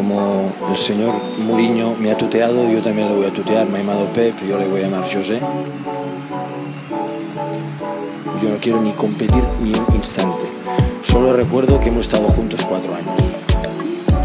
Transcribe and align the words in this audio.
como 0.00 0.50
el 0.70 0.78
señor 0.78 1.12
Mourinho 1.40 1.94
me 1.96 2.10
ha 2.10 2.16
tuteado, 2.16 2.70
yo 2.72 2.80
también 2.80 3.10
le 3.10 3.16
voy 3.16 3.26
a 3.26 3.32
tutear. 3.34 3.68
Me 3.68 3.76
ha 3.76 3.82
llamado 3.82 4.06
Pep, 4.14 4.34
yo 4.48 4.58
le 4.58 4.66
voy 4.66 4.80
a 4.80 4.84
llamar 4.84 5.02
José. 5.02 5.38
Yo 8.42 8.48
no 8.48 8.56
quiero 8.62 8.80
ni 8.80 8.92
competir 8.92 9.44
ni 9.60 9.74
un 9.74 9.86
instante. 9.94 10.38
Solo 11.04 11.34
recuerdo 11.34 11.78
que 11.80 11.90
hemos 11.90 12.06
estado 12.06 12.28
juntos 12.28 12.64
cuatro 12.66 12.94
años. 12.94 13.12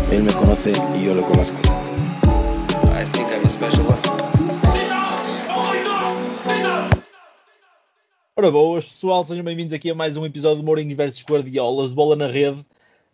Él 0.09 0.23
me 0.23 0.31
conoce 0.31 0.71
y 0.97 1.03
yo 1.03 1.13
lo 1.13 1.23
conozco. 1.23 1.57
I 2.93 3.03
think 3.03 3.27
I'm 3.33 3.45
a 3.45 3.49
special 3.49 3.85
one. 3.85 3.99
Ora 8.37 8.49
boas, 8.49 8.85
pessoal, 8.85 9.25
sejam 9.25 9.43
bem-vindos 9.43 9.73
aqui 9.73 9.91
a 9.91 9.95
mais 9.95 10.15
um 10.15 10.25
episódio 10.25 10.59
de 10.59 10.63
Mourinho 10.63 10.95
versus 10.95 11.21
Guardiolas 11.21 11.89
de 11.89 11.95
Bola 11.95 12.15
na 12.15 12.27
Rede. 12.27 12.65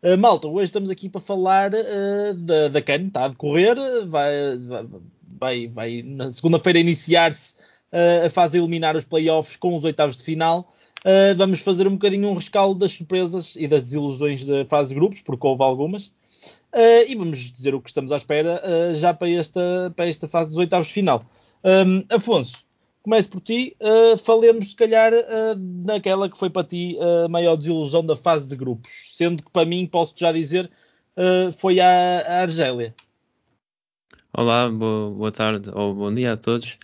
Uh, 0.04 0.18
malta, 0.18 0.48
hoje 0.48 0.64
estamos 0.64 0.90
aqui 0.90 1.08
para 1.08 1.22
falar 1.22 1.72
uh, 1.76 2.34
da, 2.34 2.70
da 2.70 2.82
CAN, 2.82 3.04
está 3.04 3.26
a 3.26 3.28
decorrer, 3.28 3.78
vai, 4.08 4.32
vai, 5.38 5.68
vai 5.68 6.02
na 6.02 6.32
segunda-feira 6.32 6.80
iniciar-se 6.80 7.54
uh, 7.94 8.26
a 8.26 8.30
fase 8.32 8.58
eliminar 8.58 8.96
os 8.96 9.04
playoffs 9.04 9.56
com 9.58 9.78
os 9.78 9.84
oitavos 9.84 10.18
de 10.18 10.24
final. 10.24 10.74
vamos 11.38 11.60
fazer 11.60 11.88
um 11.88 11.92
bocadinho 11.92 12.30
um 12.30 12.34
rescaldo 12.34 12.80
das 12.80 12.94
surpresas 12.94 13.56
e 13.56 13.68
das 13.68 13.84
desilusões 13.84 14.44
da 14.44 14.66
fase 14.66 14.90
de 14.90 14.96
grupos, 14.96 15.22
porque 15.22 15.46
houve 15.46 15.62
algumas. 15.62 16.12
e 17.08 17.14
vamos 17.14 17.38
dizer 17.38 17.76
o 17.76 17.82
que 17.82 17.90
estamos 17.90 18.12
à 18.12 18.18
espera 18.18 18.60
já 18.96 19.14
para 19.14 19.30
esta, 19.30 19.94
para 19.96 20.08
esta 20.08 20.28
fase 20.28 20.50
dos 20.50 20.58
oitavos 20.58 20.88
de 20.88 20.94
final. 20.94 21.22
Um, 21.64 22.04
Afonso, 22.10 22.66
Começo 23.04 23.32
por 23.32 23.42
ti, 23.42 23.76
uh, 23.82 24.16
falemos 24.16 24.70
se 24.70 24.76
calhar 24.76 25.12
uh, 25.12 25.56
naquela 25.58 26.30
que 26.30 26.38
foi 26.38 26.52
para 26.52 26.68
ti 26.68 26.96
a 27.26 27.28
maior 27.28 27.56
desilusão 27.56 28.06
da 28.06 28.16
fase 28.16 28.48
de 28.48 28.56
grupos, 28.56 28.92
sendo 29.16 29.42
que 29.42 29.50
para 29.50 29.66
mim, 29.66 29.88
posso 29.88 30.14
já 30.16 30.32
dizer, 30.32 30.70
foi 31.58 31.80
a, 31.80 31.88
a, 31.88 32.42
Argélia. 32.42 32.94
Olá, 34.32 34.70
boa, 34.70 35.10
boa, 35.10 35.32
tarde 35.32 35.72
ou 35.74 35.96
bom 35.96 36.14
dia 36.14 36.34
a 36.34 36.38
todos. 36.38 36.78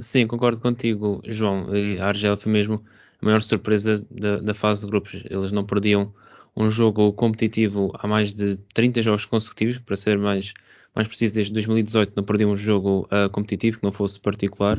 sim, 0.00 0.26
concordo 0.26 0.60
contigo, 0.60 1.22
João. 1.24 1.68
A 2.00 2.06
Argélia 2.06 2.36
foi 2.36 2.50
mesmo 2.50 2.84
a 3.22 3.24
maior 3.24 3.40
surpresa 3.40 4.04
da, 4.10 4.38
da 4.38 4.54
fase 4.54 4.84
de 4.84 4.90
grupos. 4.90 5.22
Eles 5.30 5.52
não 5.52 5.64
perdiam 5.64 6.12
um 6.56 6.68
jogo 6.70 7.12
competitivo 7.12 7.92
há 7.94 8.06
mais 8.06 8.34
de 8.34 8.56
30 8.74 9.00
jogos 9.00 9.24
consecutivos, 9.24 9.78
para 9.78 9.94
ser 9.94 10.18
mais, 10.18 10.52
mais 10.94 11.06
preciso, 11.06 11.34
desde 11.34 11.52
2018 11.52 12.14
não 12.16 12.24
perdiam 12.24 12.50
um 12.50 12.56
jogo 12.56 13.08
competitivo 13.30 13.78
que 13.78 13.84
não 13.84 13.92
fosse 13.92 14.18
particular 14.18 14.78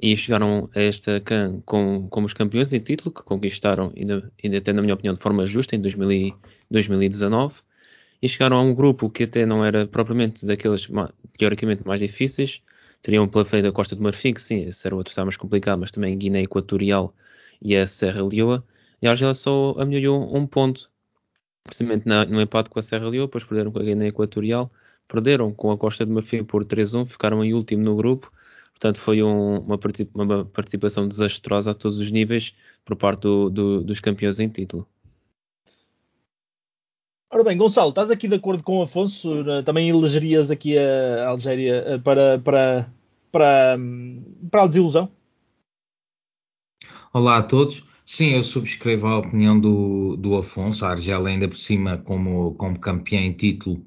e 0.00 0.16
chegaram 0.16 0.68
a 0.74 0.80
esta 0.80 1.20
CAN 1.20 1.60
com, 1.66 2.08
como 2.08 2.26
os 2.26 2.32
campeões 2.32 2.72
em 2.72 2.78
título, 2.78 3.12
que 3.12 3.22
conquistaram, 3.22 3.92
ainda, 3.96 4.30
ainda 4.42 4.58
até 4.58 4.72
na 4.72 4.80
minha 4.80 4.94
opinião, 4.94 5.14
de 5.14 5.20
forma 5.20 5.46
justa 5.46 5.74
em 5.74 5.80
2000, 5.80 6.34
2019, 6.70 7.60
e 8.22 8.28
chegaram 8.28 8.58
a 8.58 8.62
um 8.62 8.74
grupo 8.74 9.10
que 9.10 9.24
até 9.24 9.44
não 9.44 9.64
era 9.64 9.86
propriamente 9.86 10.46
daqueles 10.46 10.88
teoricamente 11.36 11.86
mais 11.86 12.00
difíceis, 12.00 12.62
teriam 13.02 13.28
pela 13.28 13.44
frente 13.44 13.66
a 13.66 13.72
Costa 13.72 13.96
do 13.96 14.02
Marfim, 14.02 14.34
que 14.34 14.42
sim, 14.42 14.64
esse 14.64 14.86
era 14.86 14.94
o 14.94 15.00
adversário 15.00 15.26
mais 15.26 15.36
complicado, 15.36 15.80
mas 15.80 15.90
também 15.90 16.16
Guiné 16.16 16.42
Equatorial 16.42 17.12
e 17.60 17.76
a 17.76 17.86
Serra 17.86 18.24
Leoa, 18.24 18.64
e 19.02 19.06
a 19.08 19.10
Argélia 19.10 19.34
só 19.34 19.74
amelhou 19.78 20.36
um 20.36 20.46
ponto, 20.46 20.90
precisamente 21.64 22.06
na, 22.06 22.24
no 22.24 22.40
empate 22.40 22.70
com 22.70 22.78
a 22.78 22.82
Serra 22.82 23.08
Leoa, 23.08 23.26
depois 23.26 23.44
perderam 23.44 23.72
com 23.72 23.80
a 23.80 23.82
Guiné 23.82 24.08
Equatorial, 24.08 24.70
perderam 25.08 25.52
com 25.52 25.72
a 25.72 25.78
Costa 25.78 26.06
do 26.06 26.12
Marfim 26.12 26.44
por 26.44 26.64
3-1, 26.64 27.06
ficaram 27.06 27.44
em 27.44 27.54
último 27.54 27.82
no 27.82 27.96
grupo, 27.96 28.32
Portanto, 28.78 29.00
foi 29.00 29.24
um, 29.24 29.56
uma, 29.58 29.78
uma, 30.14 30.44
participação 30.44 31.08
desastrosa 31.08 31.72
a 31.72 31.74
todos 31.74 31.98
os 31.98 32.12
níveis 32.12 32.54
por 32.84 32.94
parte 32.94 33.22
do, 33.22 33.50
do, 33.50 33.82
dos 33.82 33.98
campeões 33.98 34.38
em 34.38 34.48
título. 34.48 34.86
Ora 37.30 37.42
bem, 37.42 37.58
Gonçalo, 37.58 37.90
estás 37.90 38.08
aqui 38.08 38.28
de 38.28 38.36
acordo 38.36 38.62
com 38.62 38.78
o 38.78 38.82
Afonso? 38.82 39.44
Também 39.64 39.90
elegerias 39.90 40.50
aqui 40.50 40.78
a 40.78 41.28
Algéria 41.28 41.84
eh, 41.86 41.98
para, 41.98 42.38
para, 42.38 42.92
para, 43.32 43.76
para 44.48 44.62
a 44.62 44.66
desilusão? 44.68 45.10
Olá 47.12 47.38
a 47.38 47.42
todos. 47.42 47.84
Sim, 48.06 48.36
eu 48.36 48.44
subscrevo 48.44 49.08
a 49.08 49.18
opinião 49.18 49.58
do, 49.58 50.16
do 50.16 50.36
Afonso. 50.38 50.86
A 50.86 50.90
Argélia, 50.90 51.28
ainda 51.28 51.48
por 51.48 51.58
cima, 51.58 51.98
como, 51.98 52.54
como 52.54 52.78
campeã 52.78 53.20
em 53.20 53.32
título, 53.32 53.84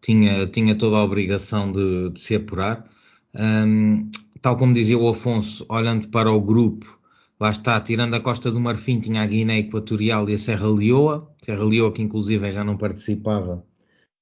tinha, 0.00 0.46
tinha 0.46 0.74
toda 0.74 0.96
a 0.96 1.04
obrigação 1.04 1.70
de, 1.70 2.10
de 2.10 2.20
se 2.20 2.34
apurar. 2.34 2.90
Um, 3.34 4.10
tal 4.40 4.56
como 4.56 4.74
dizia 4.74 4.98
o 4.98 5.08
Afonso, 5.08 5.64
olhando 5.68 6.08
para 6.08 6.30
o 6.30 6.40
grupo, 6.40 6.98
lá 7.38 7.50
está, 7.50 7.80
tirando 7.80 8.14
a 8.14 8.20
Costa 8.20 8.50
do 8.50 8.60
Marfim, 8.60 9.00
tinha 9.00 9.22
a 9.22 9.26
Guiné 9.26 9.58
Equatorial 9.58 10.28
e 10.28 10.34
a 10.34 10.38
Serra 10.38 10.68
Leoa, 10.68 11.30
Serra 11.42 11.64
Leoa 11.64 11.92
que 11.92 12.02
inclusive 12.02 12.52
já 12.52 12.64
não 12.64 12.76
participava 12.76 13.64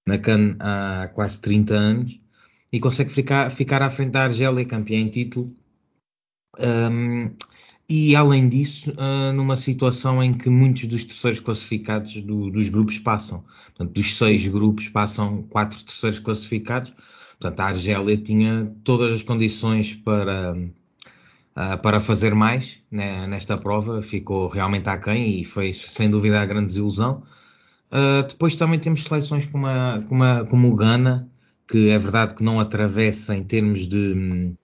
na 0.06 0.18
CAN 0.18 0.56
há 0.58 1.08
quase 1.14 1.40
30 1.40 1.74
anos, 1.74 2.20
e 2.72 2.80
consegue 2.80 3.10
ficar, 3.10 3.50
ficar 3.50 3.82
à 3.82 3.90
frente 3.90 4.12
da 4.12 4.24
Argélia, 4.24 4.64
campeã 4.64 4.98
em 4.98 5.08
título. 5.08 5.54
Um, 6.58 7.34
e 7.88 8.14
além 8.14 8.48
disso, 8.48 8.92
uh, 8.92 9.32
numa 9.32 9.56
situação 9.56 10.22
em 10.22 10.36
que 10.36 10.50
muitos 10.50 10.86
dos 10.86 11.04
terceiros 11.04 11.40
classificados 11.40 12.20
do, 12.22 12.50
dos 12.50 12.68
grupos 12.68 12.98
passam. 12.98 13.44
Portanto, 13.68 13.92
dos 13.94 14.18
seis 14.18 14.46
grupos 14.46 14.88
passam 14.90 15.42
quatro 15.44 15.82
terceiros 15.82 16.18
classificados 16.18 16.92
Portanto, 17.40 17.60
a 17.60 17.66
Argélia 17.66 18.16
tinha 18.16 18.72
todas 18.82 19.12
as 19.12 19.22
condições 19.22 19.94
para, 19.94 20.54
uh, 20.54 21.82
para 21.82 22.00
fazer 22.00 22.34
mais 22.34 22.80
né, 22.90 23.26
nesta 23.26 23.56
prova, 23.56 24.02
ficou 24.02 24.48
realmente 24.48 24.88
aquém 24.88 25.40
e 25.40 25.44
foi 25.44 25.72
sem 25.72 26.10
dúvida 26.10 26.40
a 26.40 26.46
grande 26.46 26.68
desilusão. 26.68 27.22
Uh, 27.92 28.26
depois 28.26 28.56
também 28.56 28.78
temos 28.78 29.04
seleções 29.04 29.46
como, 29.46 29.66
a, 29.66 30.02
como, 30.08 30.24
a, 30.24 30.44
como 30.46 30.68
o 30.68 30.74
Ghana, 30.74 31.30
que 31.68 31.90
é 31.90 31.98
verdade 31.98 32.34
que 32.34 32.42
não 32.42 32.58
atravessa 32.58 33.36
em 33.36 33.42
termos 33.42 33.86
de, 33.86 34.56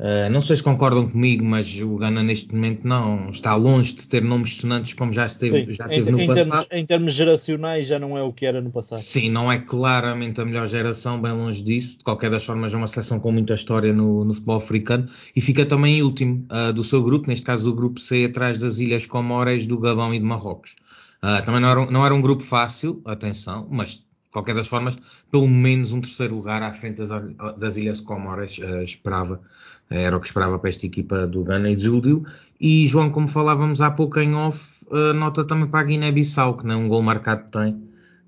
Uh, 0.00 0.30
não 0.30 0.40
sei 0.40 0.56
se 0.56 0.62
concordam 0.62 1.06
comigo, 1.06 1.44
mas 1.44 1.78
o 1.78 1.96
Ghana 1.96 2.22
neste 2.22 2.54
momento 2.54 2.88
não 2.88 3.28
está 3.28 3.54
longe 3.54 3.92
de 3.92 4.08
ter 4.08 4.22
nomes 4.22 4.56
sonantes 4.56 4.94
como 4.94 5.12
já 5.12 5.26
esteve, 5.26 5.66
Sim, 5.66 5.72
já 5.72 5.86
teve 5.88 6.08
em, 6.08 6.12
no 6.12 6.20
em 6.22 6.26
passado. 6.26 6.48
Termos, 6.48 6.66
em 6.72 6.86
termos 6.86 7.12
geracionais 7.12 7.86
já 7.86 7.98
não 7.98 8.16
é 8.16 8.22
o 8.22 8.32
que 8.32 8.46
era 8.46 8.62
no 8.62 8.70
passado. 8.70 8.98
Sim, 8.98 9.28
não 9.28 9.52
é 9.52 9.58
claramente 9.58 10.40
a 10.40 10.44
melhor 10.46 10.66
geração, 10.66 11.20
bem 11.20 11.32
longe 11.32 11.62
disso. 11.62 11.98
De 11.98 12.04
qualquer 12.04 12.30
das 12.30 12.42
formas 12.42 12.72
é 12.72 12.78
uma 12.78 12.86
seleção 12.86 13.20
com 13.20 13.30
muita 13.30 13.52
história 13.52 13.92
no, 13.92 14.24
no 14.24 14.32
futebol 14.32 14.56
africano 14.56 15.06
e 15.36 15.40
fica 15.42 15.66
também 15.66 15.98
em 15.98 16.02
último 16.02 16.46
uh, 16.50 16.72
do 16.72 16.82
seu 16.82 17.02
grupo, 17.02 17.28
neste 17.28 17.44
caso 17.44 17.64
do 17.64 17.74
grupo 17.74 18.00
C, 18.00 18.24
atrás 18.24 18.56
das 18.58 18.78
Ilhas 18.78 19.04
Comores, 19.04 19.66
do 19.66 19.78
Gabão 19.78 20.14
e 20.14 20.18
de 20.18 20.24
Marrocos. 20.24 20.76
Uh, 21.22 21.44
também 21.44 21.60
não 21.60 21.68
era, 21.68 21.80
um, 21.82 21.90
não 21.90 22.06
era 22.06 22.14
um 22.14 22.22
grupo 22.22 22.42
fácil, 22.42 23.02
atenção, 23.04 23.68
mas 23.70 23.90
de 23.90 24.32
qualquer 24.32 24.54
das 24.54 24.66
formas, 24.66 24.96
pelo 25.30 25.46
menos 25.46 25.92
um 25.92 26.00
terceiro 26.00 26.36
lugar 26.36 26.62
à 26.62 26.72
frente 26.72 26.96
das, 26.96 27.10
das 27.58 27.76
Ilhas 27.76 28.00
Comores 28.00 28.56
uh, 28.58 28.82
esperava 28.82 29.42
era 29.90 30.16
o 30.16 30.20
que 30.20 30.26
esperava 30.26 30.58
para 30.58 30.70
esta 30.70 30.86
equipa 30.86 31.26
do 31.26 31.42
Ghana 31.42 31.68
e 31.70 31.76
desiludiu. 31.76 32.24
E 32.60 32.86
João, 32.86 33.10
como 33.10 33.26
falávamos 33.26 33.80
há 33.80 33.90
pouco 33.90 34.20
em 34.20 34.34
off, 34.34 34.84
uh, 34.86 35.12
nota 35.14 35.44
também 35.44 35.66
para 35.66 35.80
a 35.80 35.84
Guiné-Bissau, 35.84 36.56
que 36.56 36.66
nem 36.66 36.76
um 36.76 36.88
gol 36.88 37.02
marcado 37.02 37.50
tem. 37.50 37.82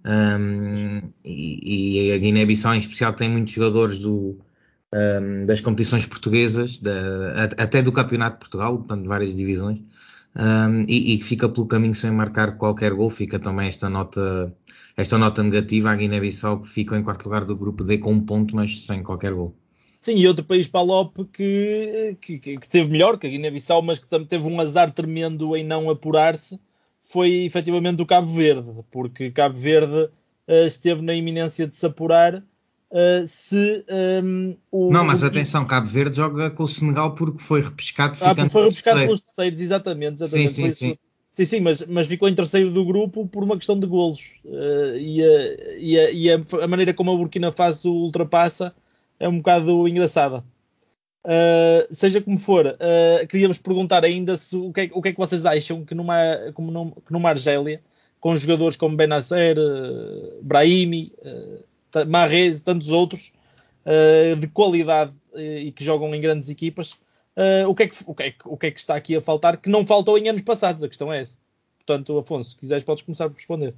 Um, 0.05 1.13
e, 1.25 2.09
e, 2.09 2.13
a 2.13 2.19
Guiné-Bissau 2.19 2.75
em 2.75 2.81
especial 2.81 3.13
tem 3.13 3.31
muitos 3.31 3.53
jogadores 3.53 4.01
do, 4.01 4.37
um, 4.93 5.45
das 5.45 5.61
competições 5.61 6.05
portuguesas, 6.07 6.81
da, 6.81 7.45
até 7.57 7.81
do 7.81 7.93
Campeonato 7.93 8.37
de 8.37 8.41
Portugal, 8.41 8.79
portanto, 8.79 9.07
várias 9.07 9.37
divisões, 9.37 9.79
um, 10.35 10.83
e, 10.89 11.19
que 11.19 11.25
fica 11.25 11.49
pelo 11.49 11.67
caminho 11.67 11.95
sem 11.95 12.11
marcar 12.11 12.57
qualquer 12.59 12.93
gol. 12.93 13.11
Fica 13.11 13.39
também 13.39 13.69
esta 13.69 13.89
nota, 13.89 14.53
esta 14.97 15.17
nota 15.19 15.43
negativa 15.45 15.91
à 15.93 15.97
Guiné-Bissau, 15.97 16.63
que 16.63 16.69
fica 16.69 16.99
em 16.99 17.05
quarto 17.05 17.25
lugar 17.27 17.45
do 17.45 17.57
grupo 17.57 17.85
D 17.85 17.99
com 17.99 18.13
um 18.13 18.21
ponto, 18.21 18.57
mas 18.57 18.85
sem 18.85 19.03
qualquer 19.05 19.33
gol. 19.33 19.57
Sim, 20.03 20.17
e 20.17 20.27
outro 20.27 20.45
país 20.45 20.67
para 20.67 20.81
a 20.81 20.83
Lope 20.83 21.25
que, 21.27 22.19
que, 22.21 22.39
que 22.39 22.69
teve 22.69 22.91
melhor 22.91 23.17
que 23.17 23.29
a 23.29 23.31
Guiné-Bissau, 23.31 23.81
mas 23.83 24.01
que 24.01 24.07
também 24.09 24.27
teve 24.27 24.49
um 24.49 24.61
azar 24.61 24.93
tremendo 24.93 25.57
em 25.57 25.63
não 25.63 25.89
apurar-se, 25.89 26.59
foi 27.01 27.45
efetivamente 27.45 28.03
o 28.03 28.07
Cabo 28.07 28.27
Verde, 28.27 28.73
porque 28.91 29.31
Cabo 29.31 29.57
Verde 29.57 30.11
uh, 30.49 30.67
esteve 30.67 31.03
na 31.03 31.15
iminência 31.15 31.69
de 31.69 31.77
se 31.77 31.87
apurar 31.87 32.35
uh, 32.35 33.27
se 33.29 33.85
um, 33.89 34.51
ehm, 34.51 34.57
o. 34.73 34.93
Não, 34.93 35.05
mas 35.05 35.23
atenção, 35.23 35.65
Cabo 35.65 35.87
Verde 35.87 36.17
joga 36.17 36.51
com 36.51 36.65
o 36.65 36.69
Senegal 36.69 37.15
porque 37.15 37.39
foi 37.39 37.61
repescado. 37.61 38.19
Ah, 38.23 38.35
porque 38.35 38.51
foi 38.51 38.63
repescado 38.65 39.01
pelos 39.03 39.21
terceiros, 39.21 39.61
exatamente. 39.61 40.21
exatamente. 40.21 40.53
Sim, 40.53 40.65
sim, 40.65 40.71
sim. 40.73 40.97
Sim, 41.33 41.45
sim, 41.45 41.61
mas, 41.61 41.87
mas 41.87 42.09
ficou 42.09 42.29
em 42.29 42.35
terceiro 42.35 42.73
do 42.73 42.85
grupo 42.85 43.27
por 43.29 43.45
uma 43.45 43.57
questão 43.57 43.79
de 43.79 43.87
golos. 43.87 44.35
Uh, 44.45 44.97
e, 44.99 45.23
a, 45.23 45.79
e, 45.79 45.99
a, 45.99 46.11
e 46.11 46.31
a, 46.31 46.69
maneira 46.69 46.93
como 46.93 47.13
a 47.13 47.17
Burkina 47.17 47.53
Faso 47.53 47.89
ultrapassa 47.89 48.75
é 49.23 49.29
um 49.29 49.39
bocado 49.39 49.87
engraçada. 49.89 50.45
Uh, 51.25 51.95
seja 51.95 52.21
como 52.21 52.37
for, 52.37 52.67
uh, 52.67 53.27
queríamos 53.29 53.57
perguntar 53.57 54.05
ainda 54.05 54.37
se, 54.37 54.57
o, 54.57 54.73
que 54.73 54.81
é, 54.81 54.91
o 54.93 55.01
que 55.01 55.11
é 55.11 55.13
que 55.13 55.19
vocês 55.19 55.47
acham 55.47 55.85
que 55.85 55.95
numa, 55.95 56.17
como 56.53 56.73
num, 56.73 56.91
que 56.91 57.13
numa 57.13 57.29
Argélia, 57.29 57.81
com 58.19 58.37
jogadores 58.37 58.77
como 58.77 58.97
Benacer, 58.97 59.57
uh, 59.57 60.43
Brahimi, 60.43 61.13
uh, 61.23 62.07
Marrez 62.09 62.59
e 62.59 62.65
tantos 62.65 62.91
outros, 62.91 63.33
de 64.39 64.47
qualidade 64.47 65.13
e 65.35 65.73
que 65.73 65.85
jogam 65.85 66.15
em 66.15 66.21
grandes 66.21 66.49
equipas, 66.49 66.93
o, 67.67 67.75
que 67.75 67.83
é 67.83 67.89
que, 67.89 67.97
o, 68.07 68.15
que 68.15 68.23
é 68.23 68.35
o 68.45 68.57
que 68.57 68.67
é 68.69 68.71
que 68.71 68.79
está 68.79 68.95
aqui 68.95 69.17
a 69.17 69.21
faltar 69.21 69.57
que 69.57 69.69
não 69.69 69.85
faltou 69.85 70.17
em 70.17 70.29
anos 70.29 70.43
passados? 70.43 70.85
A 70.85 70.89
questão 70.89 71.13
é 71.13 71.21
essa. 71.21 71.37
Portanto, 71.85 72.17
Afonso, 72.17 72.51
se 72.51 72.57
quiseres, 72.57 72.85
podes 72.85 73.03
começar 73.03 73.29
por 73.29 73.37
responder. 73.37 73.75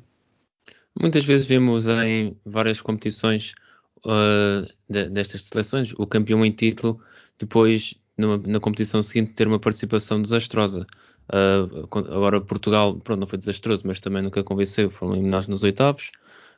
Muitas 1.00 1.24
vezes 1.24 1.46
vemos 1.46 1.88
em 1.88 2.36
várias 2.44 2.82
competições 2.82 3.54
uh, 4.06 4.66
de, 4.88 5.08
destas 5.08 5.42
seleções 5.42 5.92
o 5.98 6.06
campeão 6.06 6.44
em 6.44 6.50
título 6.50 7.00
depois 7.38 7.94
numa, 8.16 8.38
na 8.38 8.60
competição 8.60 9.02
seguinte 9.02 9.32
ter 9.32 9.46
uma 9.46 9.58
participação 9.58 10.20
desastrosa. 10.20 10.86
Uh, 11.32 11.86
agora 11.90 12.40
Portugal, 12.40 12.96
pronto, 12.96 13.20
não 13.20 13.26
foi 13.26 13.38
desastroso, 13.38 13.82
mas 13.86 13.98
também 14.00 14.22
nunca 14.22 14.42
convenceu, 14.44 14.90
foram 14.90 15.14
eliminados 15.14 15.48
nos 15.48 15.62
oitavos. 15.62 16.12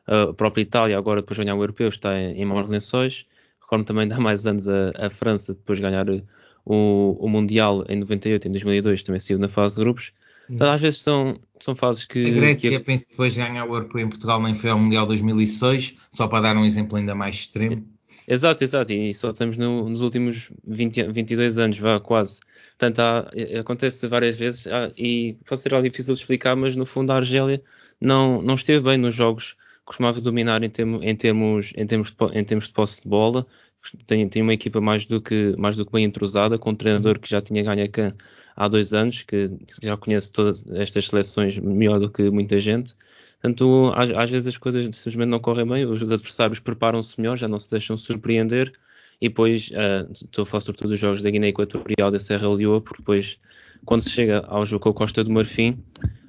Uh, 0.07 0.31
a 0.31 0.35
própria 0.35 0.63
Itália, 0.63 0.99
agora 0.99 1.21
depois 1.21 1.37
de 1.37 1.45
ganhar 1.45 1.57
o 1.57 1.63
europeu, 1.63 1.89
está 1.89 2.19
em, 2.19 2.41
em 2.41 2.45
maus 2.45 2.69
lençóis. 2.69 3.27
Recordo 3.61 3.85
também 3.85 4.07
de 4.07 4.15
há 4.15 4.21
mais 4.21 4.47
anos 4.47 4.69
a, 4.69 4.93
a 4.97 5.11
França, 5.11 5.55
depois 5.55 5.79
de 5.79 5.83
ganhar 5.83 6.07
o, 6.65 7.17
o, 7.21 7.29
Mundial 7.29 7.85
em 7.89 8.01
98, 8.01 8.49
em 8.49 8.51
2002, 8.51 9.03
também 9.03 9.21
saiu 9.21 9.39
na 9.39 9.49
fase 9.49 9.77
de 9.77 9.83
grupos. 9.83 10.13
Então, 10.49 10.71
às 10.73 10.81
vezes 10.81 11.01
são, 11.01 11.39
são 11.61 11.75
fases 11.75 12.05
que. 12.05 12.25
A 12.25 12.31
Grécia, 12.31 12.71
que... 12.71 12.79
penso 12.81 13.05
que 13.07 13.13
depois 13.13 13.35
de 13.35 13.41
ganhar 13.41 13.65
o 13.65 13.75
europeu 13.75 14.01
em 14.01 14.09
Portugal, 14.09 14.41
nem 14.41 14.55
foi 14.55 14.71
ao 14.71 14.79
Mundial 14.79 15.07
2006, 15.07 15.97
só 16.13 16.29
para 16.29 16.43
dar 16.43 16.57
um 16.57 16.65
exemplo 16.65 16.97
ainda 16.97 17.15
mais 17.15 17.37
extremo. 17.37 17.87
Exato, 18.29 18.65
exato, 18.65 18.93
e 18.93 19.15
só 19.15 19.31
estamos 19.31 19.57
no, 19.57 19.89
nos 19.89 20.01
últimos 20.01 20.51
20, 20.67 21.13
22 21.13 21.59
anos, 21.59 21.79
vá, 21.79 22.01
quase. 22.01 22.41
Portanto, 22.79 22.99
há, 22.99 23.31
acontece 23.61 24.07
várias 24.09 24.37
vezes 24.37 24.67
há, 24.67 24.91
e 24.99 25.37
pode 25.47 25.61
ser 25.61 25.75
algo 25.75 25.89
difícil 25.89 26.15
de 26.15 26.21
explicar, 26.21 26.57
mas 26.57 26.75
no 26.75 26.85
fundo 26.85 27.13
a 27.13 27.17
Argélia 27.17 27.63
não, 28.01 28.43
não 28.43 28.55
esteve 28.55 28.81
bem 28.81 28.99
nos 28.99 29.15
jogos 29.15 29.57
costumava 29.87 30.21
dominar 30.21 30.63
em, 30.63 30.69
termo, 30.69 31.03
em, 31.03 31.17
termos, 31.17 31.73
em, 31.77 31.87
termos 31.87 32.11
de, 32.11 32.39
em 32.39 32.45
termos 32.45 32.67
de 32.67 32.73
posse 32.75 33.03
de 33.03 33.09
bola. 33.09 33.47
Tem, 34.05 34.29
tem 34.29 34.43
uma 34.43 34.53
equipa 34.53 34.81
mais 34.81 35.07
do, 35.07 35.21
que, 35.21 35.55
mais 35.57 35.77
do 35.77 35.87
que 35.87 35.93
bem 35.93 36.05
entrosada, 36.05 36.59
com 36.59 36.71
um 36.71 36.75
treinador 36.75 37.21
que 37.21 37.31
já 37.31 37.41
tinha 37.41 37.63
ganho 37.63 37.85
a 37.85 37.89
CAN 37.89 38.15
há 38.57 38.69
dois 38.69 38.93
anos, 38.93 39.23
que 39.23 39.51
já 39.83 39.97
conhece 39.97 40.33
todas 40.33 40.65
estas 40.73 41.09
seleções 41.09 41.59
melhor 41.59 42.01
do 42.01 42.11
que 42.11 42.31
muita 42.31 42.59
gente. 42.59 42.95
Portanto, 43.41 43.93
às, 43.95 44.11
às 44.11 44.31
vezes 44.31 44.49
as 44.49 44.57
coisas 44.57 44.85
simplesmente 44.97 45.29
não 45.29 45.39
correm 45.39 45.67
bem, 45.67 45.85
os 45.85 46.03
adversários 46.03 46.59
preparam-se 46.59 47.21
melhor, 47.21 47.37
já 47.37 47.47
não 47.47 47.59
se 47.59 47.71
deixam 47.71 47.97
surpreender. 47.97 48.73
E 49.21 49.29
depois, 49.29 49.71
uh, 49.71 50.11
estou 50.13 50.43
a 50.43 50.47
falar 50.47 50.61
sobretudo 50.63 50.91
dos 50.91 50.99
jogos 50.99 51.23
da 51.23 51.31
Guiné 51.31 51.49
Equatorial 51.49 52.11
da 52.11 52.19
Serra 52.19 52.53
Leoa, 52.53 52.81
porque 52.81 52.99
depois, 52.99 53.39
quando 53.85 54.03
se 54.03 54.11
chega 54.11 54.45
ao 54.47 54.65
jogo 54.67 54.83
com 54.83 54.91
a 54.91 54.95
Costa 54.95 55.23
do 55.23 55.31
Marfim, 55.31 55.79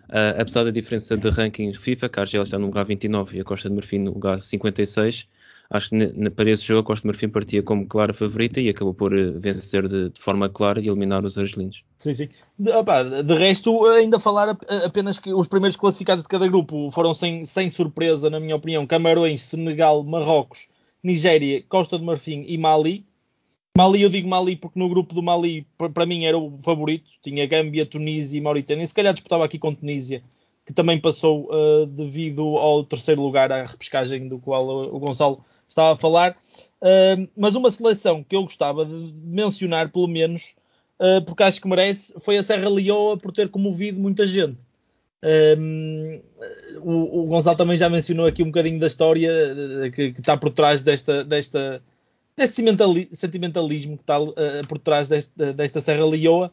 Uh, 0.08 0.40
apesar 0.40 0.64
da 0.64 0.72
diferença 0.72 1.18
de 1.18 1.30
ranking 1.30 1.74
FIFA, 1.74 2.08
que 2.08 2.18
a 2.18 2.24
Argélia 2.24 2.44
está 2.44 2.58
no 2.58 2.68
lugar 2.68 2.86
29 2.86 3.38
e 3.38 3.42
a 3.42 3.44
Costa 3.44 3.68
de 3.68 3.76
Marfim 3.76 4.00
no 4.00 4.14
lugar 4.14 4.40
56, 4.40 5.28
acho 5.70 5.90
que 5.90 6.30
para 6.32 6.50
esse 6.50 6.64
jogo 6.64 6.84
Costa 6.84 7.08
Marfim 7.08 7.30
partia 7.30 7.62
como 7.62 7.86
clara 7.86 8.14
favorita 8.14 8.62
e 8.62 8.70
acabou 8.70 8.94
por 8.94 9.14
uh, 9.14 9.40
vencer 9.40 9.88
de, 9.88 10.10
de, 10.10 10.20
forma 10.20 10.50
clara 10.50 10.80
e 10.80 10.88
eliminar 10.88 11.26
os 11.26 11.38
argelinos. 11.38 11.84
Sim, 11.98 12.14
sim. 12.14 12.30
De, 12.58 12.72
opa, 12.72 13.04
de, 13.04 13.34
resto, 13.36 13.86
ainda 13.88 14.20
falar 14.20 14.58
apenas 14.86 15.20
que 15.20 15.34
os 15.34 15.48
primeiros 15.48 15.76
classificados 15.76 16.24
de 16.24 16.30
cada 16.30 16.48
grupo 16.48 16.90
foram 16.92 17.14
sem, 17.14 17.46
sem 17.46 17.70
surpresa, 17.70 18.30
na 18.30 18.40
minha 18.40 18.56
opinião, 18.56 18.88
Camarões, 18.88 19.42
Senegal, 19.42 20.04
Marrocos, 20.04 20.68
Nigéria, 21.04 21.64
Costa 21.68 21.98
de 21.98 22.06
Marfim 22.06 22.46
e 22.48 22.58
Mali. 22.58 23.06
Mali, 23.78 24.02
eu 24.02 24.10
digo 24.10 24.28
Mali 24.28 24.56
porque 24.56 24.80
no 24.80 24.90
grupo 24.90 25.14
do 25.14 25.22
Mali, 25.22 25.68
para 25.94 26.06
mim, 26.06 26.26
era 26.26 26.38
o 26.38 26.58
favorito. 26.62 27.12
Tinha 27.22 27.46
Gâmbia, 27.46 27.86
Tunísia 27.86 28.38
e 28.38 28.42
Mauritânia. 28.42 28.86
Se 28.88 28.94
calhar 28.94 29.14
disputava 29.14 29.46
aqui 29.46 29.60
com 29.60 29.76
Tunísia, 29.76 30.24
que 30.66 30.74
também 30.74 31.00
passou 31.00 31.48
uh, 31.52 31.86
devido 31.86 32.58
ao 32.58 32.84
terceiro 32.84 33.22
lugar, 33.22 33.52
à 33.52 33.66
repescagem 33.66 34.28
do 34.28 34.40
qual 34.40 34.68
o 34.68 35.00
Gonçalo 35.00 35.44
estava 35.68 35.94
a 35.94 35.98
falar. 35.98 36.38
Uh, 36.82 37.28
mas 37.36 37.56
uma 37.56 37.72
seleção 37.72 38.24
que 38.24 38.36
eu 38.36 38.44
gostava 38.44 38.86
de 38.86 39.14
mencionar, 39.24 39.90
pelo 39.90 40.08
menos, 40.08 40.56
uh, 41.00 41.24
porque 41.26 41.44
acho 41.44 41.62
que 41.62 41.68
merece, 41.68 42.14
foi 42.20 42.38
a 42.38 42.44
Serra 42.44 42.70
Leoa 42.70 43.18
por 43.18 43.32
ter 43.32 43.50
comovido 43.50 44.00
muita 44.00 44.26
gente. 44.26 44.58
O, 46.82 47.22
o, 47.22 47.26
Gonçalo 47.26 47.58
também 47.58 47.78
já 47.78 47.90
mencionou 47.90 48.28
aqui 48.28 48.44
um 48.44 48.48
bocadinho 48.48 48.80
da 48.80 48.88
história 48.88 49.30
que, 49.94 50.14
que 50.14 50.20
está 50.20 50.38
por 50.38 50.52
trás 50.52 50.84
desta, 50.84 51.24
desta 51.24 51.82
deste 52.38 52.64
sentimentalismo 53.16 53.98
que 53.98 54.04
está 54.04 54.22
uh, 54.22 54.36
por 54.70 54.78
trás 54.78 55.10
deste, 55.10 55.32
desta 55.54 55.82
Serra 55.82 56.06
Leoa. 56.06 56.52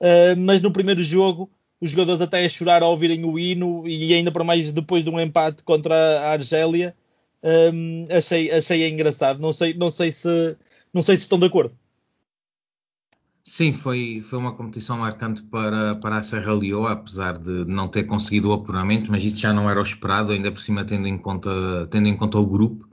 Uh, 0.00 0.36
mas 0.36 0.60
no 0.60 0.72
primeiro 0.72 1.02
jogo, 1.04 1.48
os 1.80 1.90
jogadores 1.90 2.20
até 2.20 2.44
a 2.44 2.48
chorar 2.48 2.82
ao 2.82 2.90
ouvirem 2.90 3.24
o 3.24 3.38
hino 3.38 3.86
e 3.86 4.12
ainda 4.12 4.32
para 4.32 4.42
mais 4.42 4.72
depois 4.72 5.04
de 5.04 5.10
um 5.10 5.20
empate 5.20 5.62
contra 5.62 5.94
a 6.20 6.32
Argélia, 6.32 6.94
um, 7.42 8.06
achei, 8.10 8.50
achei 8.50 8.88
engraçado. 8.88 9.40
Não 9.40 9.52
sei, 9.52 9.74
não, 9.74 9.90
sei 9.90 10.12
se, 10.12 10.56
não 10.92 11.02
sei 11.02 11.16
se 11.16 11.22
estão 11.22 11.38
de 11.38 11.46
acordo. 11.46 11.74
Sim, 13.42 13.72
foi, 13.72 14.20
foi 14.22 14.38
uma 14.38 14.52
competição 14.52 14.98
marcante 14.98 15.42
para, 15.42 15.96
para 15.96 16.18
a 16.18 16.22
Serra 16.22 16.54
Leoa, 16.54 16.92
apesar 16.92 17.36
de 17.36 17.64
não 17.64 17.88
ter 17.88 18.04
conseguido 18.04 18.50
o 18.50 18.52
apuramento, 18.52 19.10
mas 19.10 19.24
isso 19.24 19.40
já 19.40 19.52
não 19.52 19.68
era 19.68 19.80
o 19.80 19.82
esperado, 19.82 20.30
ainda 20.30 20.52
por 20.52 20.60
cima 20.60 20.84
tendo 20.84 21.08
em 21.08 21.18
conta, 21.18 21.50
tendo 21.90 22.06
em 22.06 22.16
conta 22.16 22.38
o 22.38 22.46
grupo 22.46 22.88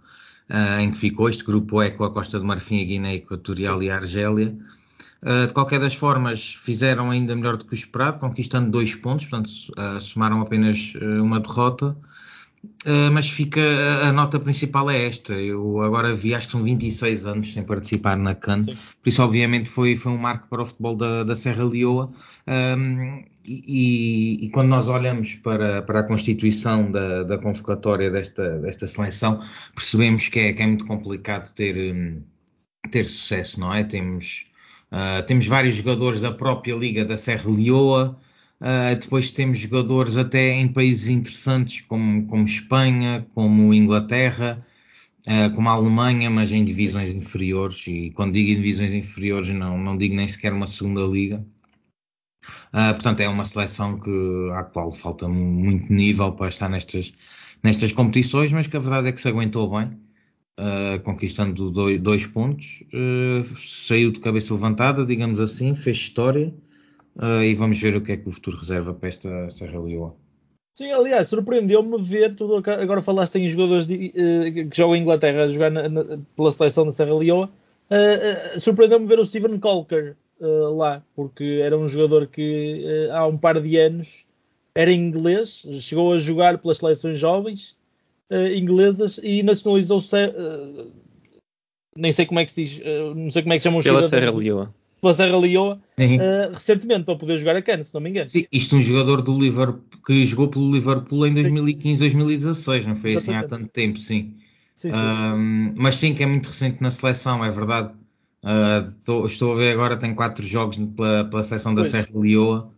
uh, 0.50 0.80
em 0.80 0.92
que 0.92 0.98
ficou. 0.98 1.30
Este 1.30 1.44
grupo 1.44 1.82
é 1.82 1.92
com 1.92 2.04
a 2.04 2.12
Costa 2.12 2.40
de 2.40 2.46
Marfim, 2.46 2.82
a 2.82 2.86
Guiné 2.86 3.16
Equatorial 3.16 3.80
Sim. 3.80 3.86
e 3.86 3.90
a 3.90 3.96
Argélia. 3.96 4.58
Uh, 5.22 5.48
de 5.48 5.54
qualquer 5.54 5.80
das 5.80 5.96
formas, 5.96 6.56
fizeram 6.56 7.12
ainda 7.12 7.36
melhor 7.36 7.58
do 7.58 7.66
que 7.66 7.74
o 7.74 7.76
esperado, 7.76 8.20
conquistando 8.20 8.72
dois 8.72 8.96
pontos, 8.96 9.26
portanto, 9.26 9.50
uh, 9.78 10.02
somaram 10.02 10.42
apenas 10.42 10.94
uma 11.22 11.40
derrota. 11.40 11.96
Uh, 12.86 13.12
mas 13.12 13.30
fica 13.30 13.62
a 14.04 14.12
nota 14.12 14.39
principal 14.39 14.89
é 14.89 15.06
esta. 15.06 15.33
Eu 15.33 15.81
agora 15.81 16.15
vi, 16.15 16.33
acho 16.33 16.48
que 16.48 16.51
são 16.51 16.63
26 16.63 17.25
anos 17.25 17.54
sem 17.54 17.63
participar 17.63 18.18
na 18.18 18.33
CAN, 18.33 18.63
Sim. 18.63 18.77
por 19.01 19.09
isso, 19.09 19.21
obviamente, 19.21 19.69
foi, 19.69 19.95
foi 19.95 20.12
um 20.12 20.18
marco 20.18 20.48
para 20.48 20.62
o 20.62 20.65
futebol 20.65 20.95
da, 20.95 21.24
da 21.24 21.36
Serra 21.36 21.63
Leoa. 21.63 22.12
Um, 22.48 23.24
e, 23.45 24.45
e, 24.45 24.50
quando 24.50 24.68
nós 24.68 24.89
olhamos 24.89 25.36
para, 25.36 25.81
para 25.81 26.01
a 26.01 26.04
constituição 26.04 26.92
da, 26.92 27.24
da 27.24 27.38
convocatória 27.38 28.12
desta, 28.12 28.59
desta 28.59 28.88
seleção, 28.88 29.39
percebemos 29.74 30.27
que 30.27 30.39
é, 30.39 30.54
que 30.54 30.62
é 30.62 30.68
muito 30.68 30.86
complicado 30.86 31.54
ter, 31.54 31.94
hum, 31.94 32.21
ter 32.92 33.06
sucesso, 33.06 33.59
não 33.59 33.74
é? 33.74 33.86
Temos, 33.86 34.51
uh, 34.92 35.25
temos 35.25 35.48
vários 35.48 35.75
jogadores 35.75 36.19
da 36.19 36.31
própria 36.31 36.75
Liga 36.75 37.06
da 37.06 37.18
Serra 37.18 37.50
Leoa, 37.50 38.19
uh, 38.62 39.00
depois 39.00 39.31
temos 39.31 39.59
jogadores 39.59 40.18
até 40.18 40.51
em 40.54 40.68
países 40.68 41.09
interessantes 41.09 41.81
como, 41.81 42.25
como 42.27 42.45
Espanha, 42.45 43.25
como 43.33 43.74
Inglaterra, 43.74 44.65
uh, 45.27 45.54
como 45.56 45.69
a 45.69 45.74
Alemanha, 45.74 46.30
mas 46.30 46.51
em 46.51 46.65
divisões 46.65 47.13
inferiores. 47.13 47.86
E 47.88 48.12
quando 48.12 48.33
digo 48.33 48.51
em 48.51 48.56
divisões 48.56 48.94
inferiores, 48.94 49.50
não, 49.50 49.77
não 49.77 49.98
digo 49.98 50.15
nem 50.15 50.27
sequer 50.27 50.54
uma 50.54 50.68
segunda 50.68 51.01
liga. 51.01 51.45
Uh, 52.74 52.94
portanto, 52.94 53.21
é 53.21 53.30
uma 53.30 53.45
seleção 53.45 54.00
que, 54.00 54.50
à 54.54 54.63
qual 54.63 54.92
falta 54.92 55.27
muito 55.27 55.92
nível 55.92 56.31
para 56.33 56.50
estar 56.50 56.69
nestas, 56.69 57.13
nestas 57.63 57.92
competições, 57.92 58.51
mas 58.51 58.68
que 58.68 58.77
a 58.77 58.80
verdade 58.80 59.07
é 59.09 59.12
que 59.12 59.21
se 59.21 59.27
aguentou 59.27 59.69
bem, 59.69 59.98
uh, 60.59 61.00
conquistando 61.04 61.71
dois, 61.71 62.00
dois 62.01 62.28
pontos, 62.28 62.83
uh, 62.94 63.56
saiu 63.56 64.11
de 64.11 64.19
cabeça 64.19 64.54
levantada, 64.54 65.06
digamos 65.06 65.40
assim, 65.40 65.76
fez 65.76 65.97
história, 65.97 66.54
e 67.44 67.54
vamos 67.56 67.80
ver 67.80 67.95
o 67.95 68.02
que 68.02 68.12
é 68.12 68.18
que 68.18 68.28
o 68.28 68.31
futuro 68.31 68.57
reserva 68.57 68.94
para 68.94 69.09
esta 69.09 69.50
Serra 69.50 69.80
Leoa. 69.80 70.16
Sim, 70.78 70.92
aliás, 70.92 71.28
surpreendeu-me 71.28 72.02
ver 72.02 72.36
tudo. 72.36 72.62
Agora 72.69 73.02
falaste 73.02 73.36
em 73.38 73.50
jogadores 73.50 73.88
de, 73.88 74.09
que 74.09 74.69
jogam 74.71 74.95
em 74.95 75.02
Inglaterra 75.02 75.45
a 75.45 75.50
jogar 75.50 75.71
na, 75.71 75.90
na, 75.90 76.19
pela 76.36 76.52
seleção 76.52 76.86
da 76.86 76.92
Serra 76.92 77.16
Leoa. 77.16 77.50
surpreendeu-me 78.59 79.07
ver 79.07 79.19
o 79.19 79.26
Steven 79.26 79.59
Colker 79.59 80.16
uh, 80.40 80.76
lá, 80.76 81.04
porque 81.16 81.62
era 81.64 81.78
um 81.78 81.88
jogador 81.88 82.28
que 82.28 82.83
uh, 82.86 83.14
há 83.14 83.28
um 83.28 83.38
par 83.38 83.59
de 83.59 83.78
anos 83.78 84.26
era 84.76 84.92
inglês, 84.92 85.66
chegou 85.80 86.14
a 86.14 86.19
jogar 86.19 86.59
pelas 86.59 86.78
seleções 86.78 87.18
jovens 87.18 87.76
uh, 88.31 88.54
inglesas 88.56 89.19
e 89.24 89.42
nacionalizou-se. 89.42 90.16
nem 91.95 92.12
sei 92.12 92.26
como 92.26 92.40
é 92.40 92.45
que 92.45 92.52
se 92.52 92.64
diz, 92.64 92.81
não 93.16 93.30
sei 93.31 93.42
como 93.42 93.54
é 93.54 93.57
que 93.57 93.64
chamam 93.64 93.80
o 93.80 93.83
Pela 93.83 94.04
Serra 94.04 94.31
Leoa. 94.31 94.74
Pela 94.99 95.13
Serra 95.13 95.37
Leoa, 95.37 95.80
recentemente, 96.54 97.04
para 97.04 97.16
poder 97.16 97.37
jogar 97.37 97.56
a 97.56 97.61
Cannes, 97.61 97.87
se 97.87 97.94
não 97.94 98.01
me 98.01 98.09
engano. 98.09 98.30
Sim, 98.30 98.45
isto 98.51 98.75
um 98.75 98.81
jogador 98.81 99.21
do 99.21 99.37
Liverpool 99.37 99.83
que 100.06 100.25
jogou 100.25 100.47
pelo 100.47 100.71
Liverpool 100.71 101.27
em 101.27 101.33
2015, 101.33 101.99
2016, 101.99 102.85
não 102.85 102.95
foi 102.95 103.11
Exatamente. 103.11 103.45
assim 103.45 103.45
há 103.45 103.47
tanto 103.47 103.69
tempo, 103.71 103.99
sim. 103.99 104.33
Sim, 104.73 104.92
sim. 104.92 104.97
Um, 104.97 105.73
mas 105.75 105.95
sim 105.95 106.13
que 106.13 106.23
é 106.23 106.25
muito 106.25 106.49
recente 106.49 106.81
na 106.81 106.92
seleção, 106.92 107.44
é 107.44 107.51
verdade. 107.51 107.94
Uh, 108.44 108.92
tô, 109.06 109.25
estou 109.25 109.54
a 109.54 109.56
ver 109.57 109.73
agora, 109.73 109.97
tem 109.97 110.13
quatro 110.13 110.45
jogos 110.45 110.77
pela, 110.95 111.25
pela 111.25 111.44
seleção 111.44 111.75
da 111.75 111.81
pois. 111.81 111.92
Serra 111.92 112.09
Leoa. 112.13 112.71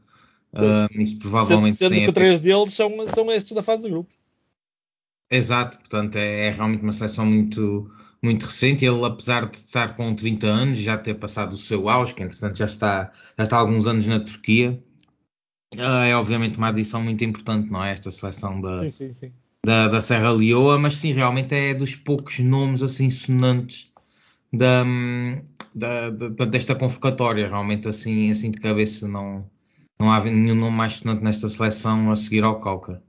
Uh, 0.52 1.02
isto 1.02 1.20
provavelmente 1.20 1.78
sendo, 1.78 1.94
sendo 1.94 2.06
que 2.06 2.12
três 2.12 2.40
deles 2.40 2.74
são, 2.74 3.08
são 3.08 3.32
estes 3.32 3.54
da 3.54 3.62
fase 3.62 3.84
de 3.84 3.90
grupo. 3.90 4.10
Exato, 5.30 5.78
portanto 5.78 6.16
é, 6.16 6.48
é, 6.48 6.50
realmente 6.50 6.82
uma 6.82 6.94
seleção 6.94 7.26
muito, 7.26 7.92
muito 8.22 8.46
recente. 8.46 8.86
Ele, 8.86 9.04
apesar 9.06 9.50
de 9.50 9.58
estar 9.58 9.96
com 9.96 10.14
30 10.14 10.48
anos, 10.48 10.80
já 10.80 10.98
ter 10.98 11.16
passado 11.16 11.54
o 11.54 11.58
seu 11.58 11.90
auge, 11.90 12.14
que 12.14 12.24
entretanto 12.24 12.58
já 12.58 12.66
está, 12.66 13.12
já 13.38 13.44
está 13.44 13.58
há 13.58 13.60
alguns 13.60 13.86
anos 13.86 14.06
na 14.08 14.20
Turquia, 14.20 14.82
uh, 15.76 16.04
é 16.06 16.16
obviamente 16.16 16.58
uma 16.58 16.70
adição 16.70 17.02
muito 17.02 17.24
importante, 17.24 17.72
não 17.72 17.84
é? 17.84 17.92
Esta 17.92 18.12
seleção 18.12 18.60
da, 18.62 18.80
sim, 18.80 18.90
sim, 18.90 19.12
sim. 19.12 19.34
da, 19.66 19.88
da 19.88 20.02
Serra 20.02 20.32
Leoa, 20.32 20.78
mas 20.78 20.98
sim, 20.98 21.14
realmente 21.14 21.54
é 21.56 21.74
dos 21.74 21.96
poucos 21.96 22.40
nomes 22.40 22.84
assim 22.84 23.10
sonantes 23.10 23.92
da, 24.52 24.84
da, 25.76 26.10
da, 26.10 26.46
desta 26.46 26.76
convocatória. 26.76 27.48
Realmente, 27.48 27.88
assim, 27.88 28.32
assim 28.32 28.52
de 28.52 28.60
cabeça, 28.60 29.08
não, 29.08 29.50
não 30.00 30.12
há 30.12 30.24
nenhum 30.24 30.56
nome 30.56 30.76
mais 30.76 30.94
sonante 30.94 31.24
nesta 31.24 31.50
seleção 31.50 32.12
a 32.12 32.16
seguir 32.16 32.44
ao 32.44 32.60
Calca. 32.62 33.02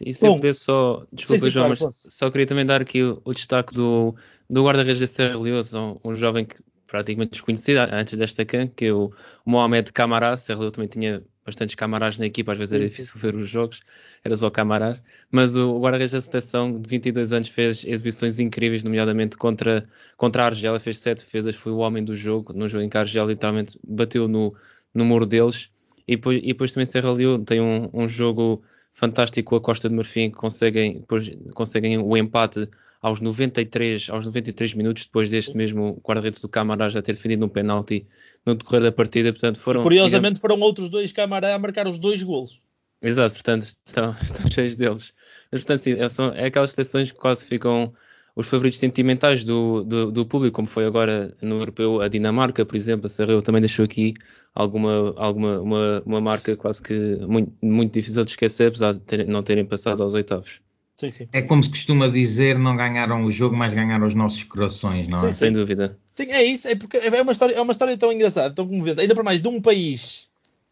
E 0.00 0.12
se 0.12 0.26
eu 0.26 0.30
Bom, 0.30 0.36
puder 0.36 0.54
só, 0.54 1.06
desculpa 1.12 1.38
sim, 1.38 1.46
sim, 1.46 1.50
João, 1.50 1.74
claro, 1.74 1.84
mas 1.84 2.06
só 2.08 2.30
queria 2.30 2.46
também 2.46 2.66
dar 2.66 2.80
aqui 2.80 3.02
o, 3.02 3.20
o 3.24 3.32
destaque 3.32 3.74
do, 3.74 4.14
do 4.48 4.64
guarda-redes 4.64 5.00
da 5.00 5.06
Serra 5.06 5.38
Leoa, 5.38 5.62
um, 5.74 6.10
um 6.10 6.14
jovem 6.14 6.44
que 6.44 6.56
praticamente 6.86 7.32
desconhecido 7.32 7.78
antes 7.92 8.16
desta 8.16 8.44
CAN, 8.44 8.68
que 8.68 8.86
é 8.86 8.92
o 8.92 9.12
Mohamed 9.44 9.92
Camará. 9.92 10.36
Serra 10.36 10.60
Leoa 10.60 10.72
também 10.72 10.88
tinha 10.88 11.22
bastantes 11.44 11.74
camarás 11.74 12.18
na 12.18 12.26
equipa, 12.26 12.52
às 12.52 12.58
vezes 12.58 12.72
era 12.72 12.82
Sim, 12.82 12.88
difícil 12.88 13.20
ver 13.20 13.34
os 13.34 13.48
jogos, 13.48 13.80
era 14.24 14.34
só 14.36 14.48
camarás. 14.50 15.02
Mas 15.30 15.56
o, 15.56 15.78
guarda-redes 15.78 16.12
da 16.12 16.20
seleção 16.20 16.72
de 16.80 16.88
22 16.88 17.32
anos 17.32 17.48
fez 17.48 17.84
exibições 17.84 18.40
incríveis, 18.40 18.82
nomeadamente 18.82 19.36
contra, 19.36 19.84
contra 20.16 20.44
a 20.44 20.46
Argélia, 20.46 20.80
fez 20.80 20.98
sete 20.98 21.18
defesas, 21.18 21.54
foi 21.54 21.72
o 21.72 21.78
homem 21.78 22.04
do 22.04 22.16
jogo, 22.16 22.52
no 22.52 22.68
jogo 22.68 22.82
em 22.84 22.88
que 22.88 22.96
a 22.96 23.00
Argélia 23.00 23.28
literalmente 23.28 23.78
bateu 23.86 24.26
no, 24.26 24.54
no 24.94 25.04
muro 25.04 25.26
deles. 25.26 25.70
E 26.08 26.16
depois, 26.16 26.40
e 26.42 26.46
depois 26.48 26.72
também 26.72 26.86
Serra 26.86 27.12
Leoa 27.12 27.42
tem 27.44 27.60
um, 27.60 27.90
um 27.92 28.08
jogo 28.08 28.62
fantástico 28.94 29.50
com 29.50 29.56
a 29.56 29.60
Costa 29.60 29.88
de 29.88 29.94
Marfim, 29.94 30.30
que 30.30 30.36
conseguem, 30.36 31.00
depois, 31.00 31.30
conseguem 31.52 31.98
o 31.98 32.16
empate 32.16 32.68
aos 33.02 33.20
93, 33.20 34.08
aos 34.08 34.24
93 34.24 34.72
minutos, 34.74 35.04
depois 35.04 35.28
deste 35.28 35.54
mesmo 35.54 36.00
guarda-redes 36.02 36.40
do 36.40 36.48
Camará 36.48 36.88
já 36.88 37.02
ter 37.02 37.12
defendido 37.12 37.44
um 37.44 37.48
penalti 37.48 38.06
no 38.46 38.54
decorrer 38.54 38.82
da 38.82 38.92
partida. 38.92 39.30
Portanto, 39.32 39.58
foram, 39.58 39.82
Curiosamente 39.82 40.40
foram 40.40 40.58
outros 40.60 40.88
dois 40.88 41.12
Camará 41.12 41.54
a 41.54 41.58
marcar 41.58 41.86
os 41.86 41.98
dois 41.98 42.22
golos. 42.22 42.60
Exato, 43.02 43.34
portanto, 43.34 43.74
estão, 43.84 44.16
estão 44.22 44.50
cheios 44.50 44.76
deles. 44.76 45.14
Mas, 45.52 45.60
portanto, 45.60 45.80
sim, 45.80 46.08
são, 46.08 46.32
é 46.32 46.46
aquelas 46.46 46.70
seleções 46.70 47.10
que 47.10 47.18
quase 47.18 47.44
ficam 47.44 47.92
os 48.36 48.46
favoritos 48.46 48.78
sentimentais 48.78 49.44
do, 49.44 49.84
do, 49.84 50.10
do, 50.10 50.26
público, 50.26 50.56
como 50.56 50.66
foi 50.66 50.86
agora 50.86 51.36
no 51.40 51.60
europeu 51.60 52.00
a 52.00 52.08
Dinamarca, 52.08 52.66
por 52.66 52.74
exemplo. 52.74 53.06
A 53.06 53.08
Serreu 53.08 53.40
também 53.40 53.60
deixou 53.60 53.84
aqui 53.84 54.14
alguma, 54.54 55.14
alguma 55.16 55.60
uma, 55.60 56.02
uma 56.04 56.20
marca 56.20 56.56
quase 56.56 56.82
que 56.82 56.94
muito, 57.26 57.52
muito 57.62 57.92
difícil 57.92 58.24
de 58.24 58.30
esquecer, 58.30 58.68
apesar 58.68 58.94
de 58.94 59.00
ter, 59.00 59.26
não 59.26 59.42
terem 59.42 59.64
passado 59.64 60.02
aos 60.02 60.14
oitavos. 60.14 60.60
Sim, 60.96 61.10
sim. 61.10 61.28
É 61.32 61.42
como 61.42 61.62
se 61.62 61.70
costuma 61.70 62.08
dizer, 62.08 62.58
não 62.58 62.76
ganharam 62.76 63.24
o 63.24 63.30
jogo, 63.30 63.56
mas 63.56 63.74
ganharam 63.74 64.06
os 64.06 64.14
nossos 64.14 64.44
corações, 64.44 65.08
não 65.08 65.18
é? 65.18 65.32
Sim, 65.32 65.32
Sem 65.32 65.52
dúvida. 65.52 65.98
Sim, 66.14 66.30
é 66.30 66.44
isso, 66.44 66.68
é 66.68 66.74
porque 66.74 66.96
é 66.96 67.22
uma 67.22 67.32
história, 67.32 67.54
é 67.54 67.60
uma 67.60 67.72
história 67.72 67.96
tão 67.96 68.12
engraçada, 68.12 68.54
tão 68.54 68.66
comovente, 68.66 69.00
ainda 69.00 69.14
para 69.14 69.24
mais 69.24 69.42
de 69.42 69.48
um 69.48 69.60
país 69.60 70.28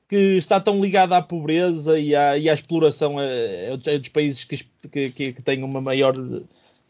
que 0.09 0.37
está 0.37 0.61
tão 0.61 0.79
ligado 0.81 1.15
à 1.15 1.23
pobreza 1.23 1.99
e 1.99 2.15
à, 2.15 2.37
e 2.37 2.49
à 2.49 2.53
exploração, 2.53 3.19
é, 3.19 3.73
é 3.73 3.99
dos 3.99 4.11
países 4.11 4.45
que, 4.45 4.59
que, 4.91 5.33
que, 5.33 5.43
têm 5.43 5.65
uma 5.65 5.81
maior. 5.81 6.15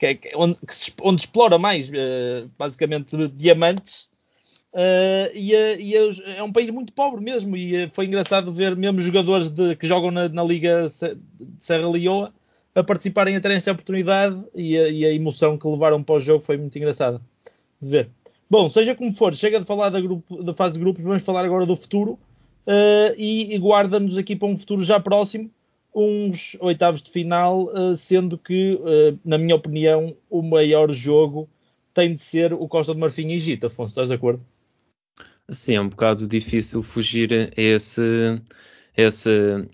Que 0.02 0.06
é, 0.06 0.18
onde, 0.34 0.58
se, 0.68 0.92
onde 1.00 1.22
explora 1.22 1.58
mais, 1.58 1.88
basicamente, 2.58 3.28
diamantes. 3.28 4.10
Uh, 4.74 5.30
e, 5.32 5.52
e 5.52 5.94
é, 5.94 6.38
é 6.38 6.42
um 6.42 6.50
país 6.50 6.70
muito 6.70 6.92
pobre 6.92 7.22
mesmo. 7.22 7.56
E 7.56 7.88
foi 7.92 8.06
engraçado 8.06 8.52
ver 8.52 8.74
mesmo 8.74 8.98
jogadores 8.98 9.48
de, 9.48 9.76
que 9.76 9.86
jogam 9.86 10.10
na, 10.10 10.28
na 10.28 10.42
Liga 10.42 10.88
de 10.88 11.64
Serra 11.64 11.88
Leoa 11.88 12.34
a 12.74 12.82
participarem 12.82 13.36
a 13.36 13.40
terem 13.40 13.58
esta 13.58 13.70
oportunidade 13.70 14.42
e 14.56 14.76
a, 14.76 14.88
e 14.88 15.06
a 15.06 15.12
emoção 15.12 15.56
que 15.56 15.68
levaram 15.68 16.02
para 16.02 16.16
o 16.16 16.20
jogo 16.20 16.44
foi 16.44 16.56
muito 16.56 16.76
engraçada 16.76 17.20
de 17.80 17.88
ver. 17.88 18.10
Bom, 18.50 18.68
seja 18.68 18.96
como 18.96 19.14
for, 19.14 19.34
chega 19.36 19.60
de 19.60 19.66
falar 19.66 19.90
da, 19.90 20.00
grupo, 20.00 20.42
da 20.42 20.52
fase 20.52 20.74
de 20.74 20.80
grupos, 20.80 21.04
vamos 21.04 21.22
falar 21.22 21.44
agora 21.44 21.64
do 21.64 21.76
futuro 21.76 22.12
uh, 22.66 23.14
e, 23.16 23.54
e 23.54 23.58
guarda-nos 23.58 24.16
aqui 24.16 24.34
para 24.34 24.48
um 24.48 24.56
futuro 24.56 24.82
já 24.82 24.98
próximo 24.98 25.48
uns 25.94 26.56
oitavos 26.60 27.02
de 27.02 27.10
final, 27.10 27.64
uh, 27.64 27.96
sendo 27.96 28.38
que, 28.38 28.74
uh, 28.74 29.18
na 29.24 29.36
minha 29.36 29.54
opinião, 29.54 30.16
o 30.30 30.42
maior 30.42 30.90
jogo 30.92 31.48
tem 31.92 32.14
de 32.14 32.22
ser 32.22 32.52
o 32.52 32.66
Costa 32.66 32.94
de 32.94 33.00
Marfim 33.00 33.28
e 33.28 33.34
Egito. 33.34 33.66
Afonso, 33.66 33.90
estás 33.90 34.08
de 34.08 34.14
acordo? 34.14 34.44
Sim, 35.50 35.76
é 35.76 35.80
um 35.80 35.88
bocado 35.88 36.26
difícil 36.26 36.82
fugir 36.82 37.32
a 37.32 37.60
esse. 37.60 38.02
esse 38.96 39.30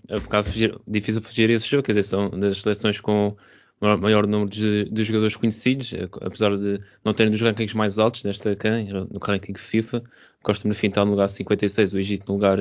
é 0.07 0.17
um 0.17 0.21
bocado 0.21 0.47
fugir, 0.47 0.77
difícil 0.87 1.21
fugir 1.21 1.49
a 1.49 1.53
esse 1.53 1.67
jogo, 1.67 1.83
quer 1.83 1.93
dizer, 1.93 2.03
são 2.03 2.29
das 2.29 2.61
seleções 2.61 2.99
com 2.99 3.35
maior 3.79 4.27
número 4.27 4.49
de, 4.49 4.85
de, 4.85 5.03
jogadores 5.03 5.35
conhecidos, 5.35 5.93
apesar 6.21 6.57
de 6.57 6.79
não 7.03 7.13
terem 7.13 7.31
dos 7.31 7.41
rankings 7.41 7.75
mais 7.75 7.97
altos 7.97 8.23
nesta 8.23 8.55
CAN, 8.55 8.83
no 9.09 9.19
ranking 9.21 9.53
FIFA. 9.53 10.03
Costa 10.41 10.67
Marfim 10.67 10.87
está 10.87 11.03
no 11.03 11.11
lugar 11.11 11.27
56, 11.27 11.93
o 11.93 11.99
Egito 11.99 12.27
no 12.27 12.35
lugar 12.35 12.57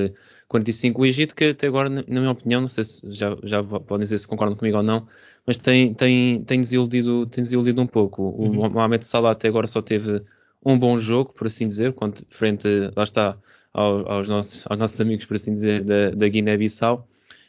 45. 0.49 1.01
O 1.01 1.07
Egito, 1.07 1.35
que 1.35 1.45
até 1.45 1.67
agora, 1.67 1.89
na 1.89 2.03
minha 2.07 2.31
opinião, 2.31 2.61
não 2.61 2.69
sei 2.69 2.85
se 2.85 3.01
já, 3.11 3.37
já 3.43 3.63
podem 3.63 4.03
dizer 4.03 4.19
se 4.19 4.27
concordam 4.27 4.57
comigo 4.57 4.77
ou 4.77 4.83
não, 4.83 5.07
mas 5.47 5.57
tem, 5.57 5.95
tem, 5.95 6.43
tem, 6.43 6.61
desiludido, 6.61 7.27
tem 7.27 7.43
desiludido 7.43 7.81
um 7.81 7.87
pouco. 7.87 8.23
O 8.23 8.49
uhum. 8.49 8.71
Mohamed 8.71 9.05
Salah 9.05 9.33
até 9.33 9.49
agora 9.49 9.67
só 9.67 9.81
teve 9.81 10.23
um 10.65 10.79
bom 10.79 10.99
jogo, 10.99 11.33
por 11.33 11.47
assim 11.47 11.67
dizer, 11.67 11.93
quanto 11.93 12.25
frente, 12.29 12.67
lá 12.97 13.05
está, 13.05 13.37
aos, 13.73 14.07
aos, 14.07 14.29
nossos, 14.29 14.65
aos 14.69 14.79
nossos 14.79 15.01
amigos, 15.01 15.25
por 15.25 15.37
assim 15.37 15.53
dizer, 15.53 15.85
da, 15.85 16.11
da 16.11 16.29
Guiné-Bissau. 16.29 17.07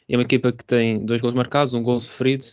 É 0.08 0.16
uma 0.16 0.24
equipa 0.24 0.52
que 0.52 0.64
tem 0.64 1.04
dois 1.06 1.22
gols 1.22 1.34
marcados, 1.34 1.74
um 1.74 1.84
gol 1.84 2.00
sofrido, 2.00 2.46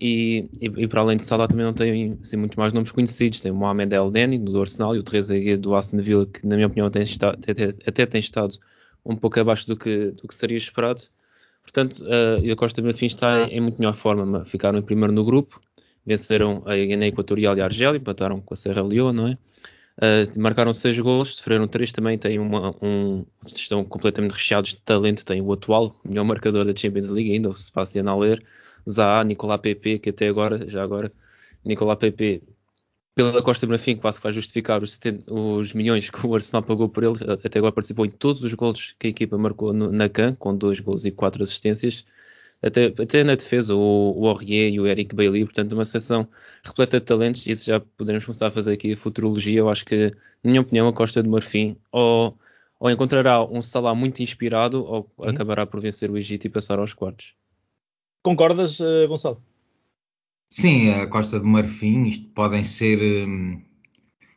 e, 0.00 0.48
e, 0.60 0.66
e, 0.66 0.86
para 0.86 1.00
além 1.00 1.16
de 1.16 1.24
Salah 1.24 1.48
também 1.48 1.66
não 1.66 1.74
tem 1.74 2.16
assim, 2.22 2.36
muito 2.36 2.58
mais 2.58 2.72
nomes 2.72 2.92
conhecidos. 2.92 3.40
Tem 3.40 3.50
o 3.50 3.54
Mohamed 3.54 3.94
El 3.94 4.10
Neni 4.10 4.38
do 4.38 4.60
Arsenal 4.60 4.94
e 4.94 4.98
o 4.98 5.02
Trezeguet 5.02 5.56
do 5.56 5.74
Aston 5.74 5.98
Villa, 5.98 6.24
que 6.26 6.46
na 6.46 6.54
minha 6.54 6.68
opinião 6.68 6.88
tem 6.88 7.02
estado, 7.02 7.38
até, 7.48 7.74
até, 7.84 8.06
tem 8.06 8.20
estado 8.20 8.56
um 9.04 9.16
pouco 9.16 9.40
abaixo 9.40 9.66
do 9.66 9.76
que, 9.76 10.12
do 10.12 10.28
que 10.28 10.34
seria 10.34 10.56
esperado. 10.56 11.02
Portanto, 11.62 12.04
uh, 12.04 12.52
a 12.52 12.56
Costa 12.56 12.80
Marfim 12.80 13.06
está 13.06 13.44
em 13.44 13.60
muito 13.60 13.78
melhor 13.78 13.94
forma. 13.94 14.44
Ficaram 14.44 14.78
em 14.78 14.82
primeiro 14.82 15.12
no 15.12 15.24
grupo, 15.24 15.60
venceram 16.06 16.62
a 16.64 16.76
Guiné 16.76 17.08
Equatorial 17.08 17.58
e 17.58 17.60
a 17.60 17.64
Argélia, 17.64 17.98
empataram 17.98 18.40
com 18.40 18.54
a 18.54 18.56
Serra 18.56 18.82
Leoa, 18.82 19.12
não 19.12 19.26
é? 19.26 19.38
Uh, 19.98 20.40
marcaram 20.40 20.72
seis 20.72 20.96
gols, 21.00 21.36
sofreram 21.36 21.66
três 21.66 21.90
também. 21.90 22.16
Têm 22.16 22.38
uma, 22.38 22.72
um, 22.80 23.26
estão 23.44 23.84
completamente 23.84 24.30
recheados 24.30 24.74
de 24.74 24.80
talento. 24.80 25.26
Tem 25.26 25.42
o 25.42 25.52
atual 25.52 25.94
melhor 26.04 26.24
marcador 26.24 26.64
da 26.64 26.74
Champions 26.74 27.10
League, 27.10 27.32
ainda, 27.32 27.48
o 27.48 27.52
Sebastián 27.52 28.08
Aller. 28.08 28.40
Zaha, 28.88 29.24
Nicolás 29.24 29.60
Pepe, 29.60 29.98
que 29.98 30.10
até 30.10 30.28
agora, 30.28 30.68
já 30.68 30.82
agora, 30.82 31.12
Nicolás 31.64 31.98
Pepe, 31.98 32.42
pela 33.14 33.42
Costa 33.42 33.66
do 33.66 33.70
Marfim, 33.70 33.96
que 33.96 34.00
quase 34.00 34.18
que 34.18 34.22
vai 34.22 34.32
justificar 34.32 34.80
os, 34.82 34.92
70, 34.92 35.32
os, 35.32 35.72
milhões 35.74 36.08
que 36.08 36.26
o 36.26 36.34
Arsenal 36.34 36.62
pagou 36.62 36.88
por 36.88 37.02
ele, 37.02 37.16
até 37.44 37.58
agora 37.58 37.72
participou 37.72 38.06
em 38.06 38.10
todos 38.10 38.44
os 38.44 38.54
gols 38.54 38.94
que 38.98 39.08
a 39.08 39.10
equipa 39.10 39.36
marcou 39.36 39.72
no, 39.72 39.90
na 39.90 40.08
CAN, 40.08 40.36
com 40.36 40.56
dois 40.56 40.78
gols 40.78 41.04
e 41.04 41.10
quatro 41.10 41.42
assistências. 41.42 42.04
Até, 42.62 42.86
até 42.86 43.24
na 43.24 43.34
defesa, 43.34 43.74
o, 43.74 44.14
o 44.16 44.28
Aurier 44.28 44.72
e 44.72 44.80
o 44.80 44.86
Eric 44.86 45.14
Bailey, 45.14 45.44
portanto, 45.44 45.72
uma 45.72 45.84
seleção 45.84 46.28
repleta 46.64 47.00
de 47.00 47.06
talentos. 47.06 47.46
Isso 47.46 47.66
já 47.66 47.80
podemos 47.80 48.24
começar 48.24 48.48
a 48.48 48.50
fazer 48.52 48.72
aqui 48.72 48.92
a 48.92 48.96
futurologia. 48.96 49.58
Eu 49.60 49.68
acho 49.68 49.84
que, 49.84 50.12
na 50.42 50.50
minha 50.50 50.60
opinião, 50.60 50.88
a 50.88 50.92
Costa 50.92 51.22
do 51.22 51.28
Marfim 51.28 51.76
ou, 51.92 52.38
ou 52.78 52.90
encontrará 52.90 53.44
um 53.44 53.62
Salah 53.62 53.94
muito 53.94 54.22
inspirado 54.22 54.84
ou 54.84 55.10
uhum. 55.18 55.28
acabará 55.28 55.66
por 55.66 55.80
vencer 55.80 56.10
o 56.10 56.16
Egito 56.16 56.46
e 56.46 56.50
passar 56.50 56.78
aos 56.78 56.92
quartos. 56.92 57.34
Concordas, 58.28 58.78
uh, 58.78 59.08
Gonçalo? 59.08 59.42
Sim, 60.50 60.90
a 60.90 61.06
Costa 61.06 61.40
do 61.40 61.46
Marfim, 61.46 62.02
isto 62.08 62.28
podem 62.34 62.62
ser. 62.62 63.26
Um, 63.26 63.62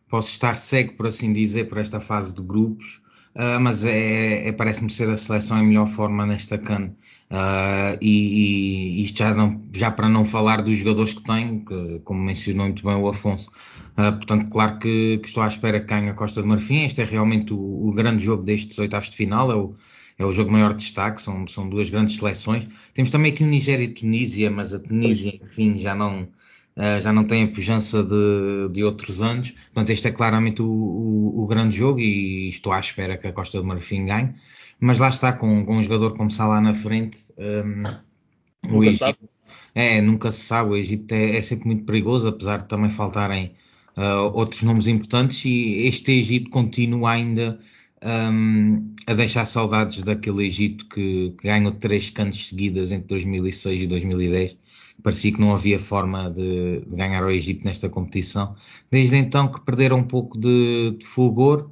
posso 0.07 0.29
estar 0.29 0.55
cego, 0.55 0.93
por 0.93 1.07
assim 1.07 1.33
dizer, 1.33 1.67
por 1.67 1.77
esta 1.77 1.99
fase 1.99 2.33
de 2.33 2.41
grupos, 2.41 3.01
uh, 3.35 3.59
mas 3.59 3.83
é, 3.83 4.47
é 4.47 4.51
parece-me 4.53 4.89
ser 4.89 5.09
a 5.09 5.17
seleção 5.17 5.61
em 5.61 5.67
melhor 5.67 5.89
forma 5.89 6.25
nesta 6.25 6.57
CAN. 6.57 6.93
Uh, 7.29 7.99
e, 7.99 8.99
e, 8.99 9.03
isto 9.03 9.19
já, 9.19 9.35
não, 9.35 9.59
já 9.73 9.91
para 9.91 10.07
não 10.07 10.23
falar 10.23 10.61
dos 10.61 10.77
jogadores 10.77 11.13
que 11.13 11.23
tem, 11.23 11.59
que, 11.59 11.99
como 12.05 12.21
mencionou 12.21 12.67
muito 12.67 12.85
bem 12.85 12.95
o 12.95 13.09
Afonso. 13.09 13.51
Uh, 13.97 14.13
portanto, 14.13 14.49
claro 14.49 14.79
que, 14.79 15.17
que, 15.17 15.27
estou 15.27 15.43
à 15.43 15.49
espera 15.49 15.81
que 15.81 15.87
ganhe 15.87 16.09
a 16.09 16.13
Costa 16.13 16.41
do 16.41 16.47
Marfim. 16.47 16.85
Este 16.85 17.01
é 17.01 17.03
realmente 17.03 17.53
o, 17.53 17.89
o 17.89 17.91
grande 17.91 18.23
jogo 18.23 18.43
destes 18.43 18.77
oitavos 18.79 19.09
de 19.09 19.17
final. 19.17 19.51
É 19.51 19.55
o, 19.55 19.75
é 20.21 20.25
o 20.25 20.31
jogo 20.31 20.49
de 20.49 20.53
maior 20.53 20.73
destaque, 20.73 21.21
são, 21.21 21.47
são 21.47 21.69
duas 21.69 21.89
grandes 21.89 22.17
seleções. 22.17 22.67
Temos 22.93 23.09
também 23.09 23.31
aqui 23.31 23.43
o 23.43 23.47
Nigéria 23.47 23.83
e 23.83 23.89
Tunísia, 23.89 24.51
mas 24.51 24.73
a 24.73 24.79
Tunísia, 24.79 25.39
enfim, 25.43 25.79
já 25.79 25.95
não, 25.95 26.23
uh, 26.23 27.01
já 27.01 27.11
não 27.11 27.23
tem 27.23 27.43
a 27.43 27.47
pujança 27.47 28.03
de, 28.03 28.69
de 28.71 28.83
outros 28.83 29.21
anos. 29.21 29.51
Portanto, 29.51 29.89
este 29.89 30.07
é 30.07 30.11
claramente 30.11 30.61
o, 30.61 30.65
o, 30.65 31.43
o, 31.43 31.47
grande 31.47 31.75
jogo 31.75 31.99
e 31.99 32.49
estou 32.49 32.71
à 32.71 32.79
espera 32.79 33.17
que 33.17 33.27
a 33.27 33.33
Costa 33.33 33.57
do 33.57 33.65
Marfim 33.65 34.05
ganhe. 34.05 34.33
Mas 34.79 34.99
lá 34.99 35.09
está, 35.09 35.31
com, 35.33 35.65
com 35.65 35.77
um 35.77 35.83
jogador 35.83 36.13
como 36.15 36.31
Salah 36.31 36.61
na 36.61 36.73
frente, 36.73 37.19
um, 37.37 38.77
o 38.77 38.83
Egito, 38.83 39.29
é, 39.73 40.01
nunca 40.01 40.31
se 40.31 40.41
sabe, 40.41 40.71
o 40.71 40.75
Egito 40.75 41.11
é, 41.13 41.37
é 41.37 41.41
sempre 41.41 41.67
muito 41.67 41.85
perigoso, 41.85 42.27
apesar 42.27 42.57
de 42.57 42.67
também 42.67 42.89
faltarem 42.89 43.53
uh, 43.97 44.31
outros 44.33 44.63
nomes 44.63 44.87
importantes, 44.87 45.45
e 45.45 45.87
este 45.87 46.11
Egito 46.11 46.49
continua 46.49 47.11
ainda 47.11 47.59
um, 48.03 48.93
a 49.05 49.13
deixar 49.13 49.45
saudades 49.45 50.01
daquele 50.03 50.45
Egito 50.45 50.87
que, 50.87 51.33
que 51.37 51.47
ganhou 51.47 51.71
três 51.73 52.09
cantos 52.09 52.47
seguidas 52.47 52.91
entre 52.91 53.07
2006 53.07 53.81
e 53.81 53.87
2010. 53.87 54.57
Parecia 55.03 55.31
que 55.31 55.41
não 55.41 55.53
havia 55.53 55.79
forma 55.79 56.29
de, 56.29 56.81
de 56.81 56.95
ganhar 56.95 57.23
o 57.23 57.29
Egito 57.29 57.65
nesta 57.65 57.89
competição. 57.89 58.55
Desde 58.89 59.17
então 59.17 59.47
que 59.47 59.61
perderam 59.61 59.97
um 59.97 60.03
pouco 60.03 60.37
de, 60.39 60.95
de 60.97 61.05
fulgor 61.05 61.71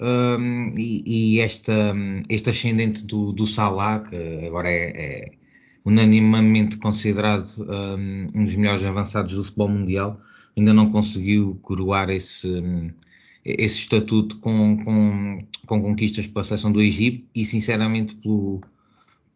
um, 0.00 0.70
e, 0.76 1.36
e 1.36 1.40
esta, 1.40 1.94
este 2.28 2.50
ascendente 2.50 3.04
do, 3.04 3.32
do 3.32 3.46
Salah, 3.46 4.00
que 4.00 4.46
agora 4.46 4.68
é, 4.68 4.90
é 4.90 5.32
unanimamente 5.84 6.76
considerado 6.78 7.46
um, 7.58 8.26
um, 8.34 8.44
dos 8.44 8.56
melhores 8.56 8.84
avançados 8.84 9.34
do 9.34 9.44
futebol 9.44 9.68
mundial, 9.68 10.20
ainda 10.56 10.72
não 10.72 10.90
conseguiu 10.90 11.58
coroar 11.62 12.10
esse, 12.10 12.48
esse 13.44 13.80
estatuto 13.80 14.38
com, 14.38 14.82
com, 14.82 15.38
com 15.66 15.82
conquistas 15.82 16.26
pela 16.26 16.44
seleção 16.44 16.72
do 16.72 16.80
Egito 16.80 17.26
e 17.34 17.44
sinceramente 17.44 18.14
pelo, 18.16 18.60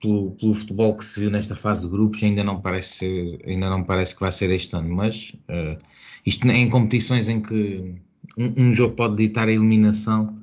pelo, 0.00 0.30
pelo, 0.32 0.54
futebol 0.54 0.96
que 0.96 1.04
se 1.04 1.20
viu 1.20 1.30
nesta 1.30 1.54
fase 1.54 1.82
de 1.82 1.88
grupos, 1.88 2.22
ainda 2.22 2.42
não 2.42 2.60
parece, 2.60 3.38
ainda 3.44 3.68
não 3.68 3.84
parece 3.84 4.14
que 4.14 4.20
vai 4.20 4.32
ser 4.32 4.50
este 4.50 4.74
ano. 4.74 4.94
Mas 4.94 5.36
uh, 5.50 5.76
isto 6.24 6.48
em 6.48 6.70
competições 6.70 7.28
em 7.28 7.40
que 7.40 7.94
um, 8.36 8.54
um, 8.56 8.74
jogo 8.74 8.94
pode 8.94 9.16
ditar 9.16 9.48
a 9.48 9.52
eliminação 9.52 10.38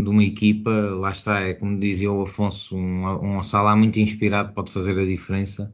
de 0.00 0.08
uma 0.08 0.22
equipa, 0.22 0.70
lá 0.70 1.10
está, 1.10 1.40
é 1.40 1.54
como 1.54 1.78
dizia 1.78 2.12
o 2.12 2.22
Afonso, 2.22 2.76
um, 2.76 3.38
um 3.38 3.42
Salah 3.42 3.74
muito 3.74 3.98
inspirado 3.98 4.52
pode 4.52 4.70
fazer 4.70 4.98
a 4.98 5.04
diferença 5.04 5.72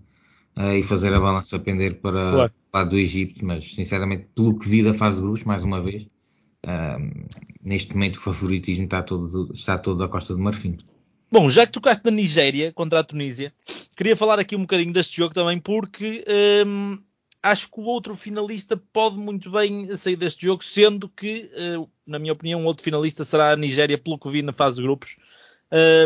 uh, 0.56 0.72
e 0.72 0.82
fazer 0.84 1.12
a 1.12 1.20
balança 1.20 1.58
pender 1.58 2.00
para 2.00 2.30
claro. 2.30 2.52
o 2.72 2.76
lado 2.76 2.90
do 2.90 2.98
Egito. 2.98 3.44
Mas 3.44 3.74
sinceramente, 3.74 4.28
pelo 4.34 4.56
que 4.56 4.68
vi 4.68 4.84
da 4.84 4.94
fase 4.94 5.16
de 5.16 5.22
grupos, 5.22 5.42
mais 5.42 5.64
uma 5.64 5.82
vez. 5.82 6.06
Uh, 6.64 7.28
neste 7.62 7.92
momento 7.92 8.16
o 8.16 8.21
favoritismo 8.21 8.85
está 8.85 9.02
todo, 9.02 9.52
está 9.52 9.78
todo 9.78 9.99
da 9.99 10.09
Costa 10.09 10.35
do 10.35 10.40
Marfim. 10.40 10.78
Bom, 11.30 11.50
já 11.50 11.66
que 11.66 11.73
tocaste 11.73 12.04
na 12.04 12.11
Nigéria 12.11 12.73
contra 12.73 13.00
a 13.00 13.04
Tunísia, 13.04 13.52
queria 13.97 14.16
falar 14.16 14.38
aqui 14.38 14.56
um 14.56 14.61
bocadinho 14.61 14.92
deste 14.92 15.16
jogo 15.16 15.35
também, 15.35 15.59
porque 15.59 16.25
hum, 16.66 16.99
acho 17.42 17.71
que 17.71 17.78
o 17.78 17.85
outro 17.85 18.16
finalista 18.16 18.76
pode 18.76 19.16
muito 19.16 19.50
bem 19.50 19.94
sair 19.97 20.16
deste 20.16 20.47
jogo, 20.47 20.64
sendo 20.64 21.09
que, 21.09 21.50
uh, 21.76 21.90
na 22.06 22.18
minha 22.18 22.33
opinião, 22.33 22.62
o 22.62 22.66
outro 22.66 22.83
finalista 22.83 23.25
será 23.25 23.52
a 23.52 23.56
Nigéria, 23.56 23.99
pelo 23.99 24.18
que 24.18 24.30
vi 24.30 24.42
na 24.42 24.52
fase 24.52 24.76
de 24.76 24.83
grupos. 24.83 25.16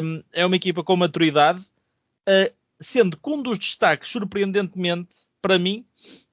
Um, 0.02 0.22
é 0.32 0.44
uma 0.44 0.56
equipa 0.56 0.82
com 0.82 0.96
maturidade, 0.96 1.60
uh, 1.60 2.52
sendo 2.80 3.16
que 3.16 3.30
um 3.30 3.40
dos 3.40 3.58
destaques, 3.58 4.10
surpreendentemente, 4.10 5.14
para 5.40 5.58
mim, 5.58 5.86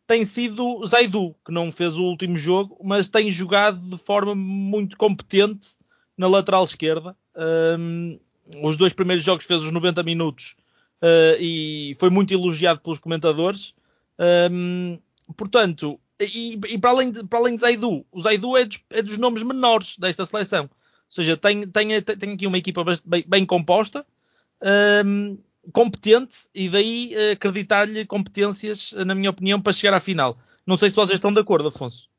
tem 0.08 0.24
sido 0.24 0.86
Zaidu, 0.86 1.36
que 1.46 1.52
não 1.52 1.72
fez 1.72 1.98
o 1.98 2.04
último 2.04 2.38
jogo, 2.38 2.78
mas 2.84 3.08
tem 3.08 3.30
jogado 3.32 3.80
de 3.90 3.98
forma 3.98 4.36
muito 4.36 4.98
competente 4.98 5.70
na 6.18 6.28
lateral 6.28 6.64
esquerda. 6.64 7.16
Um, 7.80 8.20
os 8.62 8.78
dois 8.78 8.94
primeiros 8.94 9.26
jogos 9.26 9.46
fez 9.46 9.64
os 9.64 9.72
90 9.72 10.04
minutos 10.04 10.56
uh, 11.02 11.40
e 11.40 11.96
foi 12.00 12.10
muito 12.10 12.34
elogiado 12.34 12.80
pelos 12.82 13.00
comentadores. 13.00 13.74
Um, 14.52 15.00
portanto, 15.36 16.00
e, 16.20 16.54
e, 16.70 16.78
para, 16.78 16.92
além 16.92 17.12
de, 17.12 17.24
para 17.26 17.40
além 17.40 17.56
de 17.56 17.62
Zaidu, 17.62 18.06
o 18.12 18.22
Zaidu 18.22 18.56
é 18.56 18.66
dos, 18.66 18.84
é 18.92 19.02
dos 19.02 19.18
nomes 19.18 19.44
menores 19.44 19.98
desta 19.98 20.26
seleção. 20.26 20.64
Ou 20.64 20.70
seja, 21.10 21.36
tem, 21.36 21.68
tem, 21.68 22.02
tem 22.02 22.34
aqui 22.34 22.48
uma 22.48 22.58
equipa 22.58 22.84
bem, 23.06 23.24
bem 23.28 23.46
composta, 23.46 24.06
um, 25.06 25.38
competente, 25.72 26.36
e 26.54 26.70
daí 26.70 27.14
uh, 27.14 27.32
acreditar-lhe 27.34 28.06
competências, 28.06 28.94
na 29.06 29.16
minha 29.16 29.30
opinião, 29.30 29.62
para 29.62 29.74
chegar 29.74 29.96
à 29.96 30.00
final. 30.00 30.38
Não 30.66 30.78
sei 30.78 30.90
se 30.90 30.96
vocês 30.96 31.18
estão 31.18 31.34
de 31.34 31.40
acordo, 31.40 31.68
Afonso. 31.68 32.10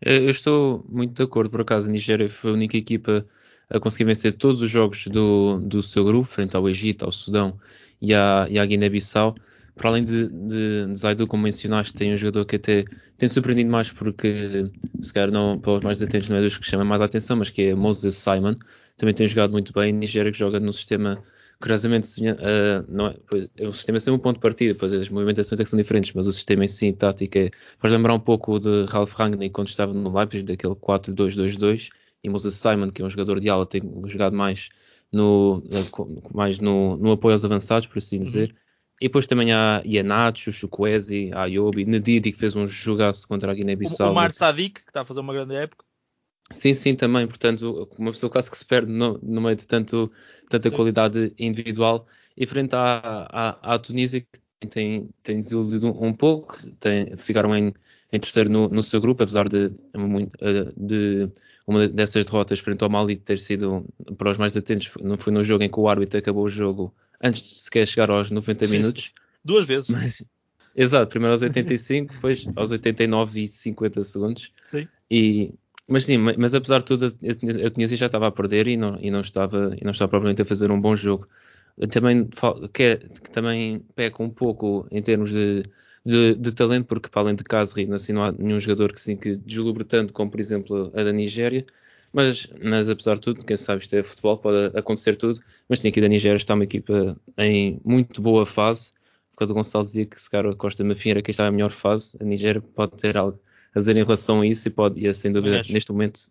Eu 0.00 0.28
estou 0.28 0.84
muito 0.88 1.14
de 1.14 1.22
acordo, 1.22 1.50
por 1.50 1.60
acaso. 1.60 1.88
A 1.88 1.92
Nigéria 1.92 2.28
foi 2.28 2.50
a 2.50 2.54
única 2.54 2.76
equipa 2.76 3.26
a 3.68 3.80
conseguir 3.80 4.04
vencer 4.04 4.32
todos 4.32 4.62
os 4.62 4.70
jogos 4.70 5.06
do, 5.08 5.58
do 5.60 5.82
seu 5.82 6.04
grupo, 6.04 6.28
frente 6.28 6.56
ao 6.56 6.68
Egito, 6.68 7.04
ao 7.04 7.12
Sudão 7.12 7.58
e 8.00 8.14
à, 8.14 8.42
à 8.42 8.66
Guiné-Bissau. 8.66 9.34
Para 9.74 9.90
além 9.90 10.04
de, 10.04 10.28
de, 10.28 10.86
de 10.86 10.98
Zaidu, 10.98 11.26
como 11.26 11.42
mencionaste, 11.42 11.92
tem 11.92 12.12
um 12.12 12.16
jogador 12.16 12.46
que 12.46 12.56
até 12.56 12.84
tem 13.18 13.28
surpreendido 13.28 13.70
mais 13.70 13.90
porque, 13.90 14.70
se 15.02 15.12
calhar, 15.12 15.30
não, 15.30 15.58
para 15.58 15.72
os 15.72 15.80
mais 15.80 16.02
atentos, 16.02 16.28
não 16.28 16.36
é 16.36 16.40
dos 16.40 16.56
que 16.56 16.64
chama 16.64 16.84
mais 16.84 17.00
a 17.00 17.04
atenção, 17.04 17.36
mas 17.36 17.50
que 17.50 17.62
é 17.62 17.74
Moses 17.74 18.14
Simon. 18.14 18.54
Também 18.96 19.14
tem 19.14 19.26
jogado 19.26 19.50
muito 19.50 19.74
bem. 19.74 19.92
Nigéria 19.92 20.32
que 20.32 20.38
joga 20.38 20.58
no 20.58 20.72
sistema 20.72 21.22
curiosamente, 21.60 22.08
uh, 22.20 22.84
não 22.88 23.08
é, 23.08 23.16
pois, 23.28 23.48
o 23.60 23.72
sistema 23.72 23.96
é 23.96 24.00
sempre 24.00 24.18
um 24.18 24.22
ponto 24.22 24.36
de 24.36 24.42
partida, 24.42 24.74
pois 24.74 24.92
as 24.92 25.08
movimentações 25.08 25.60
é 25.60 25.64
que 25.64 25.70
são 25.70 25.78
diferentes, 25.78 26.12
mas 26.12 26.26
o 26.26 26.32
sistema 26.32 26.64
em 26.64 26.68
si, 26.68 26.92
tática, 26.92 27.38
é, 27.38 27.50
faz 27.78 27.92
lembrar 27.92 28.14
um 28.14 28.20
pouco 28.20 28.58
de 28.58 28.84
Ralph 28.86 29.14
Rangnick 29.14 29.52
quando 29.52 29.68
estava 29.68 29.92
no 29.92 30.14
Leipzig, 30.16 30.44
daquele 30.44 30.74
4-2-2-2, 30.74 31.90
e 32.22 32.28
Moses 32.28 32.54
Simon, 32.54 32.88
que 32.88 33.02
é 33.02 33.04
um 33.04 33.10
jogador 33.10 33.40
de 33.40 33.48
ala, 33.48 33.64
tem 33.64 33.82
jogado 34.06 34.34
mais 34.34 34.68
no, 35.12 35.62
mais 36.34 36.58
no, 36.58 36.96
no 36.96 37.12
apoio 37.12 37.32
aos 37.32 37.44
avançados, 37.44 37.86
por 37.86 37.98
assim 37.98 38.16
uhum. 38.16 38.22
dizer. 38.22 38.50
Uhum. 38.50 38.56
E 39.00 39.08
depois 39.08 39.26
também 39.26 39.52
há 39.52 39.82
Ianacho, 39.84 40.50
Chukwueze, 40.50 41.30
Ayobi, 41.34 41.84
Nedidi, 41.84 42.32
que 42.32 42.38
fez 42.38 42.56
um 42.56 42.66
jogaço 42.66 43.28
contra 43.28 43.52
a 43.52 43.54
Guiné-Bissau. 43.54 44.10
O 44.10 44.14
Mar 44.14 44.32
Sadik, 44.32 44.82
que 44.82 44.90
está 44.90 45.02
a 45.02 45.04
fazer 45.04 45.20
uma 45.20 45.34
grande 45.34 45.54
época. 45.54 45.85
Sim, 46.50 46.74
sim, 46.74 46.94
também. 46.94 47.26
Portanto, 47.26 47.88
uma 47.98 48.12
pessoa 48.12 48.30
quase 48.30 48.50
que 48.50 48.56
se 48.56 48.64
perde 48.64 48.92
no, 48.92 49.18
no 49.22 49.40
meio 49.40 49.56
de 49.56 49.66
tanto, 49.66 50.10
tanta 50.48 50.70
sim. 50.70 50.74
qualidade 50.74 51.32
individual. 51.38 52.06
E 52.36 52.46
frente 52.46 52.74
à, 52.74 53.26
à, 53.30 53.74
à 53.74 53.78
Tunísia, 53.78 54.20
que 54.20 54.66
tem, 54.68 55.08
tem 55.22 55.40
desiludido 55.40 55.88
um 55.88 56.12
pouco, 56.12 56.56
tem, 56.78 57.16
ficaram 57.16 57.54
em, 57.56 57.72
em 58.12 58.20
terceiro 58.20 58.50
no, 58.50 58.68
no, 58.68 58.82
seu 58.82 59.00
grupo, 59.00 59.22
apesar 59.22 59.48
de, 59.48 59.70
de 60.76 61.30
uma 61.66 61.88
dessas 61.88 62.24
derrotas 62.24 62.58
frente 62.60 62.82
ao 62.82 62.90
Mali 62.90 63.16
ter 63.16 63.38
sido, 63.38 63.84
para 64.16 64.30
os 64.30 64.38
mais 64.38 64.56
atentos, 64.56 64.90
não 65.02 65.16
foi 65.16 65.32
no 65.32 65.42
jogo 65.42 65.64
em 65.64 65.70
que 65.70 65.80
o 65.80 65.88
árbitro 65.88 66.18
acabou 66.18 66.44
o 66.44 66.48
jogo 66.48 66.94
antes 67.22 67.42
de 67.42 67.54
sequer 67.54 67.86
chegar 67.86 68.10
aos 68.10 68.30
90 68.30 68.68
minutos. 68.68 69.14
Duas 69.44 69.64
vezes. 69.64 69.88
Mas, 69.88 70.24
exato, 70.74 71.08
primeiro 71.08 71.32
aos 71.32 71.42
85, 71.42 72.14
depois 72.14 72.46
aos 72.56 72.70
89 72.70 73.40
e 73.40 73.48
50 73.48 74.02
segundos. 74.02 74.52
Sim. 74.62 74.88
E, 75.10 75.52
mas 75.88 76.04
sim, 76.04 76.18
mas, 76.18 76.54
apesar 76.54 76.78
de 76.78 76.84
tudo, 76.84 77.06
a 77.06 77.70
Tunísia 77.70 77.96
já 77.96 78.06
estava 78.06 78.26
a 78.26 78.32
perder 78.32 78.66
e 78.68 78.76
não, 78.76 78.98
e 79.00 79.10
não, 79.10 79.20
estava, 79.20 79.76
e 79.80 79.84
não 79.84 79.92
estava 79.92 80.10
propriamente 80.10 80.42
a 80.42 80.44
fazer 80.44 80.70
um 80.70 80.80
bom 80.80 80.96
jogo. 80.96 81.28
Também, 81.90 82.28
que, 82.72 82.96
que 82.96 83.30
também 83.30 83.80
peca 83.94 84.22
um 84.22 84.30
pouco 84.30 84.86
em 84.90 85.02
termos 85.02 85.30
de 85.30 85.62
de, 86.06 86.36
de, 86.36 86.52
talento, 86.52 86.86
porque 86.86 87.08
para 87.08 87.22
além 87.22 87.34
de 87.34 87.42
Casri, 87.42 87.92
assim, 87.92 88.12
não 88.12 88.22
há 88.22 88.30
nenhum 88.30 88.60
jogador 88.60 88.92
que, 88.92 89.00
assim, 89.00 89.16
que 89.16 89.36
deslubre 89.36 89.84
tanto 89.84 90.12
como, 90.12 90.30
por 90.30 90.38
exemplo, 90.38 90.92
a 90.94 91.02
da 91.02 91.12
Nigéria. 91.12 91.66
Mas, 92.12 92.46
mas 92.62 92.88
apesar 92.88 93.14
de 93.16 93.22
tudo, 93.22 93.44
quem 93.44 93.56
sabe 93.56 93.82
isto 93.82 93.94
é 93.96 94.02
futebol, 94.04 94.38
pode 94.38 94.78
acontecer 94.78 95.16
tudo. 95.16 95.40
Mas 95.68 95.80
sim, 95.80 95.88
aqui 95.88 96.00
da 96.00 96.08
Nigéria 96.08 96.36
está 96.36 96.54
uma 96.54 96.62
equipa 96.64 97.18
em 97.36 97.80
muito 97.84 98.22
boa 98.22 98.46
fase. 98.46 98.92
Quando 99.34 99.50
o 99.50 99.54
Gonçalo 99.54 99.84
dizia 99.84 100.06
que 100.06 100.20
se 100.20 100.30
calhar 100.30 100.50
a 100.50 100.54
Costa 100.54 100.84
Mafia 100.84 101.14
era 101.14 101.22
quem 101.22 101.32
está 101.32 101.48
em 101.48 101.50
melhor 101.50 101.72
fase, 101.72 102.16
a 102.20 102.24
Nigéria 102.24 102.62
pode 102.62 102.92
ter 102.96 103.16
algo 103.16 103.38
a 103.76 103.78
dizer 103.78 103.96
em 103.96 104.02
relação 104.02 104.40
a 104.40 104.46
isso 104.46 104.66
e 104.66 104.70
pode, 104.70 104.98
e 104.98 105.06
é, 105.06 105.12
sem 105.12 105.30
dúvida, 105.30 105.62
neste 105.68 105.92
momento. 105.92 106.30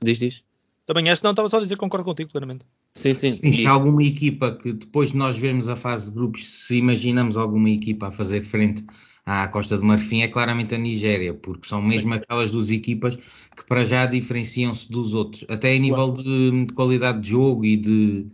Diz, 0.00 0.16
diz. 0.16 0.44
Também 0.86 1.10
acho, 1.10 1.24
não, 1.24 1.32
estava 1.32 1.48
só 1.48 1.56
a 1.56 1.60
dizer, 1.60 1.76
concordo 1.76 2.04
contigo 2.04 2.30
plenamente. 2.30 2.64
Sim, 2.92 3.14
sim. 3.14 3.32
sim 3.32 3.54
se 3.54 3.66
há 3.66 3.72
alguma 3.72 4.04
equipa 4.04 4.52
que 4.52 4.72
depois 4.72 5.10
de 5.10 5.16
nós 5.16 5.36
vermos 5.36 5.68
a 5.68 5.74
fase 5.74 6.06
de 6.06 6.12
grupos, 6.12 6.66
se 6.66 6.76
imaginamos 6.76 7.36
alguma 7.36 7.68
equipa 7.68 8.08
a 8.08 8.12
fazer 8.12 8.42
frente 8.42 8.84
à 9.26 9.48
Costa 9.48 9.76
de 9.76 9.84
Marfim 9.84 10.20
é 10.20 10.28
claramente 10.28 10.74
a 10.74 10.78
Nigéria, 10.78 11.34
porque 11.34 11.66
são 11.66 11.82
mesmo 11.82 12.14
Sim. 12.14 12.20
aquelas 12.20 12.50
duas 12.50 12.70
equipas 12.70 13.16
que 13.16 13.66
para 13.66 13.84
já 13.84 14.06
diferenciam-se 14.06 14.88
dos 14.88 15.14
outros, 15.14 15.44
até 15.48 15.74
em 15.74 15.80
nível 15.80 16.12
de, 16.12 16.66
de, 16.66 16.74
qualidade 16.74 17.20
de 17.22 17.30
jogo 17.30 17.64
e 17.64 17.76
de, 17.76 18.26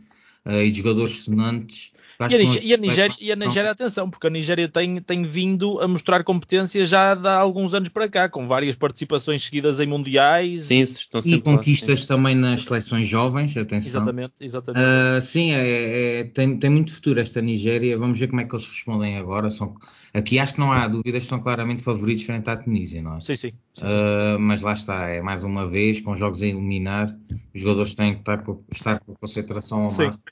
uh, 0.45 0.63
e 0.63 0.71
de 0.71 0.79
jogadores 0.79 1.23
sonantes. 1.23 1.93
E 2.29 2.35
a, 2.35 2.39
Nigéria, 2.39 2.67
e, 2.67 2.75
a 2.75 2.77
Nigéria, 2.77 3.17
e 3.21 3.33
a 3.33 3.37
Nigéria, 3.37 3.71
atenção, 3.71 4.11
porque 4.11 4.27
a 4.27 4.31
Nigéria 4.31 4.69
tem, 4.69 5.01
tem 5.01 5.25
vindo 5.25 5.81
a 5.81 5.89
mostrar 5.89 6.23
competência 6.23 6.85
já 6.85 7.13
há 7.13 7.37
alguns 7.37 7.73
anos 7.73 7.89
para 7.89 8.09
cá, 8.09 8.29
com 8.29 8.47
várias 8.47 8.77
participações 8.77 9.43
seguidas 9.43 9.81
em 9.81 9.87
mundiais. 9.87 10.65
Sim, 10.65 10.81
estão 10.81 11.21
e 11.25 11.41
conquistas 11.41 12.03
lá, 12.03 12.09
também 12.09 12.35
nas 12.35 12.65
seleções 12.65 13.09
jovens, 13.09 13.57
atenção. 13.57 14.03
Exatamente, 14.03 14.35
exatamente. 14.41 14.85
Uh, 14.85 15.23
sim, 15.23 15.53
é, 15.53 16.21
é, 16.21 16.25
tem, 16.25 16.59
tem 16.59 16.69
muito 16.69 16.93
futuro 16.93 17.21
esta 17.21 17.41
Nigéria, 17.41 17.97
vamos 17.97 18.19
ver 18.19 18.29
como 18.29 18.41
é 18.41 18.45
que 18.45 18.55
eles 18.55 18.67
respondem 18.67 19.17
agora. 19.17 19.49
São, 19.51 19.75
aqui 20.13 20.39
acho 20.39 20.55
que 20.55 20.61
não 20.61 20.73
há 20.73 20.87
dúvidas, 20.89 21.27
são 21.27 21.41
claramente 21.41 21.83
favoritos 21.83 22.25
frente 22.25 22.51
à 22.51 22.57
Tunísia, 22.57 23.01
não 23.01 23.17
é? 23.17 23.21
Sim, 23.21 23.37
sim. 23.37 23.53
sim, 23.75 23.85
uh, 23.85 24.39
mas 24.39 24.61
lá 24.61 24.75
está, 24.75 25.09
é 25.09 25.23
mais 25.23 25.43
uma 25.43 25.67
vez, 25.67 26.01
com 26.01 26.15
jogos 26.15 26.43
a 26.43 26.47
eliminar, 26.47 27.17
os 27.55 27.61
jogadores 27.61 27.95
têm 27.95 28.15
que 28.15 28.21
estar, 28.21 28.43
estar 28.71 29.01
com 29.01 29.15
concentração 29.15 29.85
ao 29.85 29.93
máximo 29.93 30.23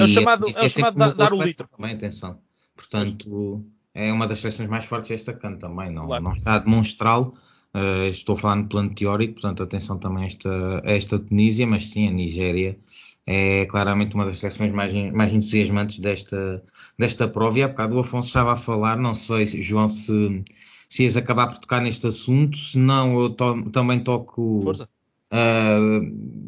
é 0.00 0.04
o 0.04 0.08
chamado, 0.08 0.48
é, 0.48 0.52
é 0.52 0.64
o 0.64 0.70
chamado 0.70 0.96
dar, 0.96 1.14
dar 1.14 1.32
o 1.32 1.42
litro. 1.42 1.68
Também, 1.68 1.94
atenção. 1.94 2.38
Portanto, 2.76 3.64
é 3.94 4.12
uma 4.12 4.26
das 4.26 4.40
seleções 4.40 4.68
mais 4.68 4.84
fortes 4.84 5.10
desta 5.10 5.32
canto 5.32 5.60
também. 5.60 5.90
Não, 5.90 6.06
claro. 6.06 6.24
não 6.24 6.32
está 6.32 6.54
a 6.54 6.58
demonstrá-lo. 6.58 7.34
Uh, 7.74 8.08
estou 8.08 8.36
falando 8.36 8.62
de 8.62 8.68
plano 8.68 8.94
teórico, 8.94 9.34
portanto, 9.34 9.62
atenção 9.62 9.98
também 9.98 10.24
a 10.24 10.26
esta, 10.26 10.82
a 10.84 10.92
esta 10.92 11.18
Tunísia, 11.18 11.66
mas 11.66 11.90
sim, 11.90 12.06
a 12.06 12.10
Nigéria 12.10 12.78
é 13.26 13.66
claramente 13.66 14.14
uma 14.14 14.26
das 14.26 14.38
seleções 14.38 14.72
mais, 14.72 14.92
mais 15.12 15.32
entusiasmantes 15.32 15.98
desta, 15.98 16.62
desta 16.98 17.26
prova. 17.26 17.58
E 17.58 17.62
há 17.62 17.68
bocado 17.68 17.96
o 17.96 18.00
Afonso 18.00 18.28
estava 18.28 18.52
a 18.52 18.56
falar, 18.56 18.96
não 18.96 19.14
sei, 19.14 19.46
João, 19.46 19.88
se, 19.88 20.44
se 20.88 21.04
ias 21.04 21.16
acabar 21.16 21.48
por 21.48 21.58
tocar 21.58 21.80
neste 21.80 22.06
assunto, 22.06 22.56
se 22.56 22.78
não, 22.78 23.20
eu 23.20 23.30
to, 23.30 23.70
também 23.70 24.00
toco. 24.00 24.60
Força. 24.62 24.88
Uh, 25.34 26.00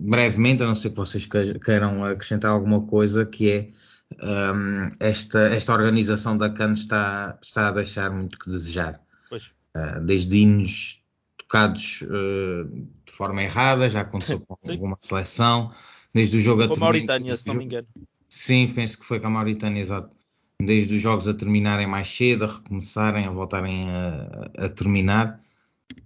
brevemente, 0.09 0.63
a 0.63 0.67
não 0.67 0.77
ser 0.77 0.91
que 0.91 0.97
vocês 0.97 1.27
queiram 1.27 2.05
acrescentar 2.05 2.53
alguma 2.53 2.87
coisa, 2.87 3.27
que 3.27 3.51
é 3.51 3.71
um, 4.23 4.89
esta, 5.01 5.41
esta 5.49 5.73
organização 5.73 6.39
da 6.39 6.49
CAN 6.49 6.73
está, 6.73 7.37
está 7.43 7.69
a 7.69 7.73
deixar 7.73 8.11
muito 8.13 8.39
que 8.39 8.49
desejar. 8.49 9.01
Uh, 9.33 10.01
desde 10.05 10.39
hinos 10.39 11.03
tocados 11.37 12.03
uh, 12.03 12.65
de 13.05 13.13
forma 13.13 13.43
errada, 13.43 13.91
já 13.91 14.03
aconteceu 14.03 14.41
com 14.47 14.57
alguma 14.71 14.97
seleção, 15.01 15.73
desde 16.15 16.37
o 16.37 16.41
jogo 16.41 16.67
com 16.69 16.75
a 16.75 16.79
Mauritânia, 16.79 17.37
se 17.37 17.47
não 17.47 17.57
me 17.57 17.65
engano. 17.65 17.89
Sim, 18.29 18.73
penso 18.73 18.99
que 18.99 19.05
foi 19.05 19.19
com 19.19 19.27
a 19.27 19.31
Mauritânia, 19.31 19.81
exato. 19.81 20.17
Desde 20.63 20.95
os 20.95 21.03
jogos 21.03 21.29
a 21.29 21.35
terminarem 21.35 21.87
mais 21.87 22.09
cedo, 22.09 22.45
a 22.45 22.49
recomeçarem, 22.49 23.27
a 23.27 23.31
voltarem 23.31 23.91
a, 23.91 24.51
a 24.57 24.69
terminar. 24.69 25.41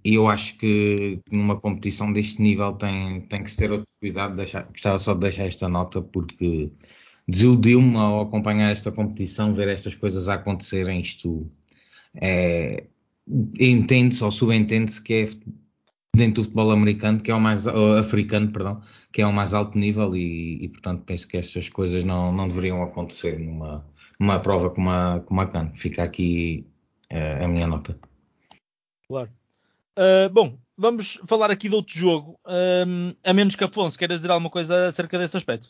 E 0.04 0.14
eu 0.14 0.28
acho 0.28 0.56
que 0.56 1.20
numa 1.30 1.60
competição 1.60 2.12
deste 2.12 2.40
nível 2.40 2.72
tem, 2.72 3.20
tem 3.22 3.44
que 3.44 3.54
ter 3.54 3.70
outro 3.70 3.86
cuidado. 4.00 4.36
Deixar, 4.36 4.64
gostava 4.64 4.98
só 4.98 5.14
de 5.14 5.20
deixar 5.20 5.46
esta 5.46 5.68
nota 5.68 6.00
porque 6.00 6.70
desiludiu-me 7.28 7.96
ao 7.96 8.22
acompanhar 8.22 8.70
esta 8.70 8.90
competição, 8.90 9.54
ver 9.54 9.68
estas 9.68 9.94
coisas 9.94 10.28
a 10.28 10.34
acontecerem. 10.34 11.00
Isto 11.00 11.50
é, 12.14 12.86
entende-se 13.58 14.24
ou 14.24 14.30
subentende-se 14.30 15.02
que 15.02 15.14
é 15.14 15.28
dentro 16.14 16.42
do 16.42 16.44
futebol 16.44 16.72
americano, 16.72 17.20
que 17.20 17.30
é 17.30 17.34
o 17.34 17.40
mais 17.40 17.66
africano, 17.66 18.50
perdão, 18.50 18.82
que 19.12 19.22
é 19.22 19.26
o 19.26 19.32
mais 19.32 19.54
alto 19.54 19.78
nível 19.78 20.16
e, 20.16 20.64
e 20.64 20.68
portanto 20.68 21.02
penso 21.02 21.28
que 21.28 21.36
estas 21.36 21.68
coisas 21.68 22.04
não, 22.04 22.32
não 22.32 22.48
deveriam 22.48 22.82
acontecer 22.82 23.38
numa, 23.38 23.86
numa 24.18 24.40
prova 24.40 24.70
como 24.70 24.90
a, 24.90 25.20
como 25.20 25.40
a 25.40 25.46
CAN. 25.46 25.72
Fica 25.72 26.02
aqui 26.02 26.66
uh, 27.12 27.44
a 27.44 27.48
minha 27.48 27.66
nota. 27.66 27.98
Claro. 29.06 29.30
Uh, 29.98 30.30
bom, 30.32 30.58
vamos 30.76 31.20
falar 31.26 31.50
aqui 31.50 31.68
de 31.68 31.74
outro 31.74 31.94
jogo, 31.94 32.40
um, 32.86 33.12
a 33.24 33.34
menos 33.34 33.54
que 33.54 33.64
Afonso 33.64 33.98
queiras 33.98 34.20
dizer 34.20 34.30
alguma 34.30 34.50
coisa 34.50 34.88
acerca 34.88 35.18
deste 35.18 35.36
aspecto. 35.36 35.68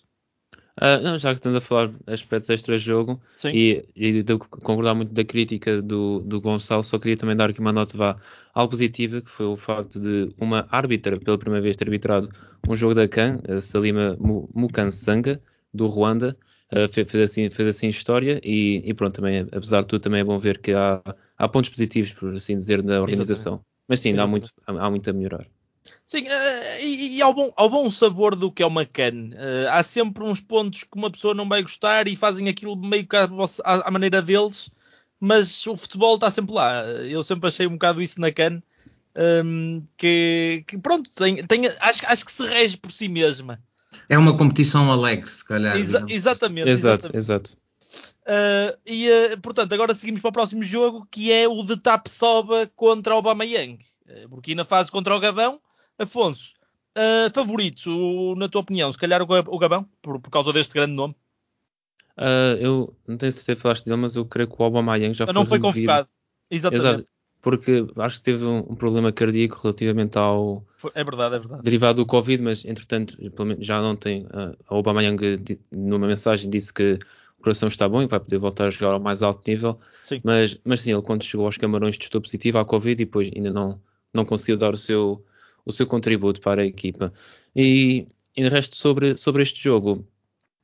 Uh, 0.81 1.03
não, 1.03 1.19
já 1.19 1.31
que 1.31 1.41
estamos 1.41 1.57
a 1.57 1.61
falar 1.61 1.91
aspectos 2.07 2.49
extra-jogo 2.49 3.21
e, 3.53 3.85
e 3.95 4.23
de 4.23 4.39
concordar 4.39 4.95
muito 4.95 5.13
da 5.13 5.25
crítica 5.25 5.83
do, 5.83 6.21
do 6.21 6.41
Gonçalo, 6.41 6.85
só 6.85 6.99
queria 6.99 7.17
também 7.17 7.37
dar 7.37 7.51
aqui 7.51 7.61
uma 7.61 7.73
nota 7.73 7.97
vá, 7.97 8.17
algo 8.55 8.71
positiva, 8.71 9.21
que 9.21 9.31
foi 9.31 9.47
o 9.47 9.57
facto 9.57 10.01
de 10.01 10.33
uma 10.39 10.67
árbitra, 10.71 11.19
pela 11.19 11.37
primeira 11.37 11.63
vez, 11.63 11.77
ter 11.77 11.85
arbitrado 11.85 12.31
um 12.69 12.77
jogo 12.77 12.95
da 12.95 13.09
CAN, 13.09 13.41
a 13.49 13.61
Salima 13.61 14.17
Mukansanga, 14.55 15.43
do 15.75 15.87
Ruanda, 15.87 16.37
uh, 16.73 16.91
fez, 16.93 17.15
assim, 17.17 17.51
fez 17.51 17.69
assim 17.69 17.89
história 17.89 18.41
e, 18.45 18.83
e, 18.85 18.95
pronto, 18.95 19.17
também, 19.17 19.41
apesar 19.53 19.83
de 19.83 19.89
tudo, 19.89 20.01
também 20.01 20.21
é 20.21 20.25
bom 20.25 20.39
ver 20.39 20.59
que 20.59 20.73
há, 20.73 21.03
há 21.37 21.49
pontos 21.49 21.69
positivos, 21.69 22.13
por 22.13 22.35
assim 22.35 22.55
dizer, 22.55 22.83
na 22.83 23.01
organização. 23.01 23.63
Mas 23.91 23.99
sim, 23.99 24.17
há 24.17 24.25
muito, 24.25 24.49
há, 24.65 24.87
há 24.87 24.89
muito 24.89 25.11
a 25.11 25.13
melhorar. 25.13 25.45
Sim, 26.07 26.23
uh, 26.23 26.81
e, 26.81 27.17
e 27.17 27.23
ao, 27.23 27.35
bom, 27.35 27.53
ao 27.57 27.69
bom 27.69 27.91
sabor 27.91 28.37
do 28.37 28.53
que 28.53 28.63
é 28.63 28.67
uma 28.67 28.87
can. 28.87 29.31
Uh, 29.33 29.69
há 29.69 29.83
sempre 29.83 30.23
uns 30.23 30.41
pontos 30.41 30.85
que 30.85 30.97
uma 30.97 31.11
pessoa 31.11 31.35
não 31.35 31.49
vai 31.49 31.61
gostar 31.61 32.07
e 32.07 32.15
fazem 32.15 32.49
aquilo 32.49 32.77
meio 32.77 33.05
que 33.05 33.17
à, 33.17 33.29
à, 33.65 33.91
maneira 33.91 34.23
deles, 34.23 34.71
mas 35.19 35.67
o 35.67 35.77
futebol 35.77 36.15
está 36.15 36.31
sempre 36.31 36.55
lá. 36.55 36.85
Eu 36.85 37.25
sempre 37.25 37.49
achei 37.49 37.67
um 37.67 37.73
bocado 37.73 38.01
isso 38.01 38.21
na 38.21 38.31
can. 38.31 38.63
Um, 39.17 39.79
ehm, 39.79 39.85
que, 39.97 40.63
que, 40.69 40.79
pronto, 40.79 41.11
tem, 41.11 41.45
tem, 41.45 41.67
acho, 41.81 42.07
acho 42.07 42.25
que 42.25 42.31
se 42.31 42.47
rege 42.47 42.77
por 42.77 42.93
si 42.93 43.09
mesma. 43.09 43.61
É 44.09 44.17
uma 44.17 44.37
competição 44.37 44.93
alegre, 44.93 45.29
se 45.29 45.45
calhar. 45.45 45.77
Exa 45.77 46.05
exatamente. 46.09 46.69
Exato, 46.69 47.07
exatamente. 47.07 47.17
exato. 47.17 47.57
Uh, 48.31 48.79
e 48.87 49.11
uh, 49.11 49.41
portanto, 49.41 49.73
agora 49.73 49.93
seguimos 49.93 50.21
para 50.21 50.29
o 50.29 50.33
próximo 50.33 50.63
jogo 50.63 51.05
que 51.11 51.33
é 51.33 51.49
o 51.49 51.65
de 51.65 51.77
Tapsoba 51.77 52.71
contra 52.77 53.17
o 53.17 53.19
Obama 53.19 53.45
Young. 53.45 53.81
Uh, 54.07 54.29
Burkina 54.29 54.65
Faso 54.65 54.93
contra 54.93 55.17
o 55.17 55.19
Gabão. 55.19 55.61
Afonso, 55.99 56.55
uh, 56.97 57.35
favorito, 57.35 58.35
na 58.37 58.49
tua 58.49 58.61
opinião, 58.61 58.93
se 58.93 58.99
calhar 58.99 59.21
o 59.21 59.59
Gabão, 59.59 59.85
por, 60.01 60.21
por 60.21 60.31
causa 60.31 60.53
deste 60.53 60.73
grande 60.73 60.93
nome? 60.93 61.15
Eu 62.61 62.95
não 63.07 63.17
tenho 63.17 63.33
certeza 63.33 63.57
se 63.57 63.63
falaste 63.63 63.85
dele, 63.85 63.97
mas 63.97 64.15
eu 64.15 64.25
creio 64.27 64.49
que 64.49 64.55
o 64.61 64.65
Obama 64.65 64.97
Young 64.97 65.15
já 65.15 65.27
foi. 65.27 65.35
Não 65.35 65.47
foi 65.47 65.59
convocado. 65.59 66.09
Exatamente. 66.51 66.87
Exato, 66.87 67.05
porque 67.41 67.87
acho 67.97 68.19
que 68.19 68.23
teve 68.23 68.45
um, 68.45 68.59
um, 68.59 68.75
problema 68.77 69.11
cardíaco 69.13 69.59
relativamente 69.63 70.19
ao. 70.19 70.65
É 70.95 71.03
verdade, 71.03 71.37
é 71.37 71.39
verdade. 71.39 71.63
Derivado 71.63 72.03
do 72.03 72.07
Covid, 72.07 72.43
mas 72.43 72.65
entretanto 72.65 73.17
já 73.59 73.81
não 73.81 73.97
tem. 73.97 74.25
Uh, 74.27 74.57
a 74.69 74.75
Obama 74.77 75.03
Young, 75.03 75.19
numa 75.71 76.07
mensagem, 76.07 76.51
disse 76.51 76.73
que 76.73 76.93
o 76.93 76.99
coração 77.41 77.69
está 77.69 77.89
bom 77.89 78.03
e 78.03 78.07
vai 78.07 78.21
poder 78.21 78.39
voltar 78.39 78.67
a 78.67 78.71
jogar 78.71 78.93
ao 78.93 79.01
mais 79.01 79.23
alto 79.23 79.49
nível. 79.51 79.79
Sim. 80.03 80.21
Mas, 80.23 80.59
mas 80.65 80.83
sim, 80.83 80.93
ele 80.93 81.03
quando 81.03 81.25
chegou 81.25 81.47
aos 81.47 81.57
Camarões 81.57 81.99
testou 81.99 82.21
positivo 82.21 82.59
à 82.59 82.65
Covid 82.65 83.03
e 83.03 83.05
depois 83.05 83.31
ainda 83.35 83.53
não, 83.53 83.81
não 84.15 84.25
conseguiu 84.25 84.57
dar 84.57 84.75
o 84.75 84.77
seu 84.77 85.25
o 85.65 85.73
seu 85.73 85.87
contributo 85.87 86.41
para 86.41 86.63
a 86.63 86.67
equipa. 86.67 87.13
E, 87.55 88.07
e 88.37 88.43
de 88.43 88.49
resto, 88.49 88.77
sobre, 88.77 89.17
sobre 89.17 89.43
este 89.43 89.63
jogo, 89.63 90.07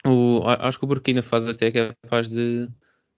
o, 0.06 0.42
acho 0.46 0.78
que 0.78 0.84
o 0.84 0.88
Burkina 0.88 1.22
faz 1.22 1.48
até 1.48 1.70
que 1.70 1.78
é 1.78 1.94
capaz 2.02 2.28
de, 2.28 2.68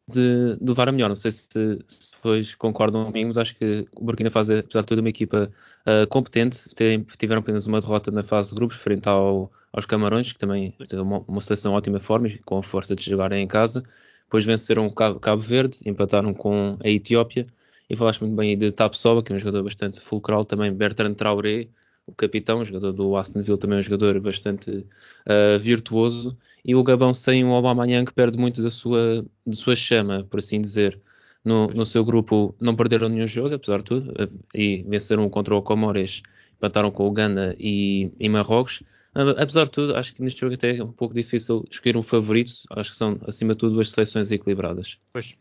de, 0.09 0.57
de 0.57 0.69
levar 0.69 0.89
a 0.89 0.93
melhor. 0.93 1.09
Não 1.09 1.17
sei 1.17 1.31
se, 1.31 1.49
se 1.87 2.13
depois 2.13 2.55
concordam 2.55 3.05
comigo, 3.05 3.29
mas 3.29 3.39
acho 3.39 3.57
que 3.57 3.87
o 3.95 4.05
Burkina 4.05 4.31
faz, 4.31 4.51
apesar 4.51 4.81
de 4.81 4.87
tudo, 4.87 5.01
uma 5.01 5.09
equipa 5.09 5.51
uh, 5.87 6.07
competente. 6.09 6.69
Tem, 6.75 7.05
tiveram 7.19 7.41
apenas 7.41 7.67
uma 7.67 7.81
derrota 7.81 8.11
na 8.11 8.23
fase 8.23 8.51
de 8.51 8.57
grupos, 8.57 8.79
frente 8.79 9.09
ao, 9.09 9.53
aos 9.73 9.87
Camarões, 9.87 10.33
que 10.33 10.39
também 10.39 10.73
tem 10.89 10.99
uma, 10.99 11.23
uma 11.29 11.41
seleção 11.41 11.75
ótima 11.75 12.01
forma 12.01 12.29
e 12.29 12.39
com 12.39 12.59
a 12.59 12.63
força 12.63 12.97
de 12.97 13.05
jogarem 13.05 13.43
em 13.45 13.47
casa. 13.47 13.85
Depois 14.25 14.45
venceram 14.45 14.87
o 14.87 14.95
Cabo, 14.95 15.21
Cabo 15.21 15.43
Verde, 15.43 15.79
empataram 15.87 16.35
com 16.35 16.77
a 16.85 16.89
Etiópia 16.89 17.47
e 17.89 17.97
falaste 17.97 18.21
muito 18.21 18.37
bem 18.37 18.57
de 18.59 18.71
Tapsoba, 18.71 19.23
que 19.23 19.33
é 19.33 19.37
um 19.37 19.39
jogador 19.39 19.63
bastante 19.63 20.01
fulcral, 20.01 20.45
também 20.45 20.73
Bertrand 20.73 21.15
Traoré, 21.15 21.69
o 22.09 22.15
capitão, 22.15 22.65
jogador 22.65 22.93
do 22.93 23.17
Aston 23.17 23.43
Villa, 23.43 23.59
também 23.59 23.77
é 23.77 23.81
um 23.81 23.83
jogador 23.83 24.19
bastante 24.21 24.71
uh, 24.71 25.59
virtuoso, 25.61 26.37
e 26.65 26.75
o 26.75 26.83
Gabão 26.83 27.13
sem 27.13 27.45
o 27.45 27.53
Aubameyang 27.53 28.07
que 28.07 28.15
perde 28.15 28.39
muito 28.39 28.63
da 28.63 28.71
sua, 28.71 29.25
da 29.47 29.53
sua 29.53 29.77
chama, 29.77 30.25
por 30.25 30.39
assim 30.39 30.61
dizer. 30.61 31.01
No, 31.45 31.69
no 31.69 31.87
seu 31.87 32.05
grupo 32.05 32.55
não 32.61 32.75
perderam 32.75 33.09
nenhum 33.09 33.27
jogo, 33.27 33.55
apesar 33.55 33.79
de 33.79 33.85
tudo, 33.85 34.11
uh, 34.11 34.45
e 34.55 34.83
venceram 34.83 35.29
contra 35.31 35.55
o 35.55 35.63
Comores, 35.63 36.23
empataram 36.57 36.91
com 36.91 37.07
o 37.07 37.13
Ghana 37.13 37.55
e, 37.59 38.11
e 38.19 38.29
Marrocos. 38.29 38.83
Uh, 39.15 39.31
apesar 39.39 39.65
de 39.65 39.71
tudo, 39.71 39.97
acho 39.97 40.15
que 40.15 40.23
neste 40.23 40.41
jogo 40.41 40.55
até 40.55 40.77
é 40.77 40.85
um 40.85 40.93
pouco 40.93 41.15
difícil 41.15 41.65
escolher 41.71 41.97
um 41.97 42.03
favorito. 42.03 42.53
Acho 42.71 42.91
que 42.91 42.97
são, 42.97 43.19
acima 43.27 43.53
de 43.53 43.61
tudo, 43.61 43.75
duas 43.75 43.91
seleções 43.91 44.31
equilibradas. 44.31 44.99
Pois. 45.13 45.37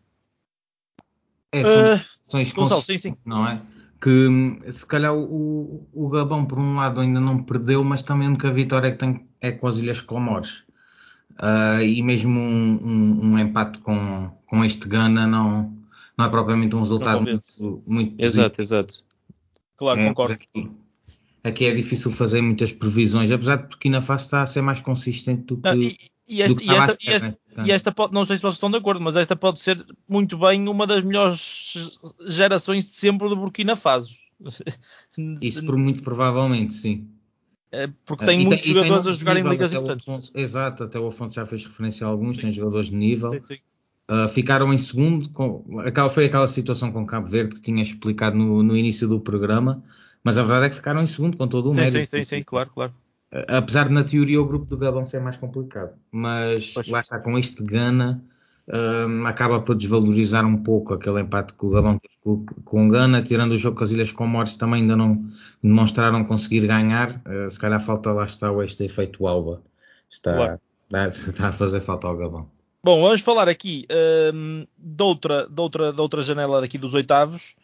É, 1.52 1.62
são, 1.64 1.96
uh, 1.96 2.06
são 2.26 2.44
Gonçalo, 2.56 2.82
sim, 2.82 2.98
sim. 2.98 3.18
não 3.26 3.48
é? 3.48 3.62
Que 4.02 4.72
se 4.72 4.86
calhar 4.86 5.14
o, 5.14 5.88
o 5.94 6.10
Gabão, 6.10 6.46
por 6.46 6.60
um 6.60 6.76
lado, 6.76 7.02
ainda 7.02 7.20
não 7.20 7.42
perdeu, 7.42 7.84
mas 7.84 8.04
também 8.04 8.28
a 8.28 8.30
única 8.30 8.52
vitória 8.52 8.92
que 8.92 8.98
tem 8.98 9.28
é 9.42 9.52
com 9.52 9.68
as 9.68 9.78
Ilhas 9.78 10.02
Comores. 10.02 10.64
Uh, 11.40 11.82
e 11.84 12.02
mesmo 12.02 12.40
um, 12.40 12.80
um, 12.84 13.26
um, 13.26 13.40
empate 13.40 13.80
com, 13.80 14.32
com 14.48 14.66
este 14.66 14.88
Gana 14.88 15.28
não, 15.28 15.72
não 16.18 16.26
é 16.26 16.30
propriamente 16.30 16.76
um 16.76 16.80
resultado 16.80 17.22
muito, 17.22 17.84
muito 17.86 18.16
Exato, 18.18 18.60
exato. 18.60 19.06
Claro, 19.76 20.00
é, 20.00 20.08
concordo. 20.08 20.38
Aqui, 21.44 21.66
é 21.66 21.74
difícil 21.74 22.12
fazer 22.12 22.42
muitas 22.42 22.72
previsões, 22.72 23.32
apesar 23.32 23.58
de 23.58 23.68
Burkina 23.68 24.02
Faso 24.02 24.26
está 24.26 24.42
a 24.42 24.48
ser 24.48 24.62
mais 24.62 24.82
consistente 24.82 25.44
do 25.44 25.58
que. 25.58 25.64
Não, 25.64 25.76
e, 25.76 25.98
e, 26.28 26.42
este, 26.42 26.66
e, 26.66 26.70
esta, 26.70 26.98
e, 27.02 27.10
esta, 27.10 27.38
e, 27.66 27.72
esta, 27.72 27.92
pode, 27.92 28.14
não 28.14 28.26
sei 28.26 28.36
se 28.36 28.42
vocês 28.42 28.56
estão 28.56 28.70
de 28.70 28.78
acordo, 28.78 29.02
mas 29.02 29.16
esta 29.16 29.36
pode 29.36 29.60
ser 29.60 29.84
muito 30.08 30.38
bem 30.38 30.68
uma 30.68 30.86
das 30.86 31.04
melhores 31.04 32.00
gerações 32.28 32.86
de 32.86 32.92
sempre 32.92 33.30
do 33.30 33.36
Burkina 33.36 33.76
Faso. 33.76 34.16
Isso 35.42 35.66
por 35.66 35.78
muito 35.78 36.04
provavelmente, 36.04 36.74
sim. 36.74 37.08
É 37.72 37.90
porque 38.06 38.26
tem 38.26 38.40
uh, 38.40 38.44
muitos 38.44 38.66
tem, 38.66 38.74
jogadores 38.74 39.04
tem 39.04 39.14
a 39.14 39.16
jogar 39.16 39.38
em 39.38 39.44
ligas 39.44 39.74
importantes. 39.74 40.08
Afonso, 40.08 40.32
exato, 40.34 40.84
até 40.84 41.00
o 41.00 41.08
Afonso 41.08 41.36
já 41.36 41.46
fez 41.46 41.66
referência 41.66 42.06
a 42.06 42.10
alguns, 42.10 42.38
sim. 42.38 42.44
tem 42.44 42.52
jogadores 42.52 42.90
de 42.90 42.96
nível. 42.96 43.34
Sim, 43.34 43.40
sim. 43.40 43.58
Uh, 44.10 44.30
ficaram 44.30 44.74
em 44.74 44.78
segundo, 44.78 45.30
com, 45.32 45.82
aquela, 45.82 46.08
foi 46.08 46.26
aquela 46.26 46.48
situação 46.48 46.94
com 46.94 47.06
Cabo 47.06 47.28
Verde 47.28 47.56
que 47.56 47.62
tinha 47.62 47.84
explicado 47.84 48.38
no, 48.38 48.64
no, 48.64 48.78
início 48.78 49.06
do 49.06 49.20
programa, 49.20 49.84
mas 50.24 50.38
a 50.38 50.44
verdade 50.44 50.66
é 50.68 50.70
que 50.70 50.76
ficaram 50.76 51.02
em 51.02 51.08
segundo 51.08 51.38
com 51.38 51.48
todo 51.48 51.70
o 51.70 51.74
sim, 51.74 51.80
mérito. 51.80 51.98
Sim, 51.98 52.06
sim, 52.06 52.24
sim, 52.24 52.44
claro, 52.44 52.70
claro. 52.74 52.94
Apesar 53.48 53.88
de 53.88 53.94
na 53.94 54.04
teoria 54.04 54.42
o 54.42 54.46
grupo 54.46 54.66
do 54.66 54.78
Gabão 54.78 55.06
ser 55.06 55.20
mais 55.20 55.36
complicado, 55.36 55.92
mas 56.12 56.74
pois. 56.74 56.88
lá 56.88 57.02
está 57.02 57.20
com 57.20 57.38
este 57.38 57.62
Gana 57.64 58.24
um, 58.68 59.26
acaba 59.26 59.62
por 59.62 59.76
desvalorizar 59.76 60.46
um 60.46 60.62
pouco 60.62 60.94
aquele 60.94 61.22
empate 61.22 61.54
que 61.54 61.66
o 61.66 61.70
Gabão 61.70 61.98
teve 61.98 62.14
com, 62.22 62.46
com 62.66 62.88
o 62.88 62.90
Gana, 62.90 63.22
tirando 63.22 63.54
o 63.54 63.58
jogo 63.58 63.78
com 63.78 63.84
as 63.84 63.92
Ilhas 63.92 64.12
Comores 64.12 64.58
também 64.58 64.82
ainda 64.82 64.96
não 64.96 65.26
demonstraram 65.64 66.24
conseguir 66.26 66.68
ganhar, 66.68 67.22
uh, 67.26 67.50
se 67.50 67.58
calhar 67.58 67.80
falta 67.80 68.12
lá 68.12 68.26
está 68.26 68.52
o 68.52 68.62
este 68.62 68.84
efeito 68.84 69.26
Alba, 69.26 69.62
está, 70.10 70.34
claro. 70.34 70.60
está 71.10 71.48
a 71.48 71.52
fazer 71.54 71.80
falta 71.80 72.08
ao 72.08 72.18
Gabão. 72.18 72.50
Bom, 72.84 73.02
vamos 73.02 73.22
falar 73.22 73.50
aqui 73.50 73.86
um, 74.34 74.66
de, 74.78 75.04
outra, 75.04 75.48
de, 75.48 75.62
outra, 75.62 75.94
de 75.94 76.02
outra 76.02 76.22
janela 76.22 76.62
daqui 76.62 76.78
dos 76.78 76.94
oitavos, 76.94 77.56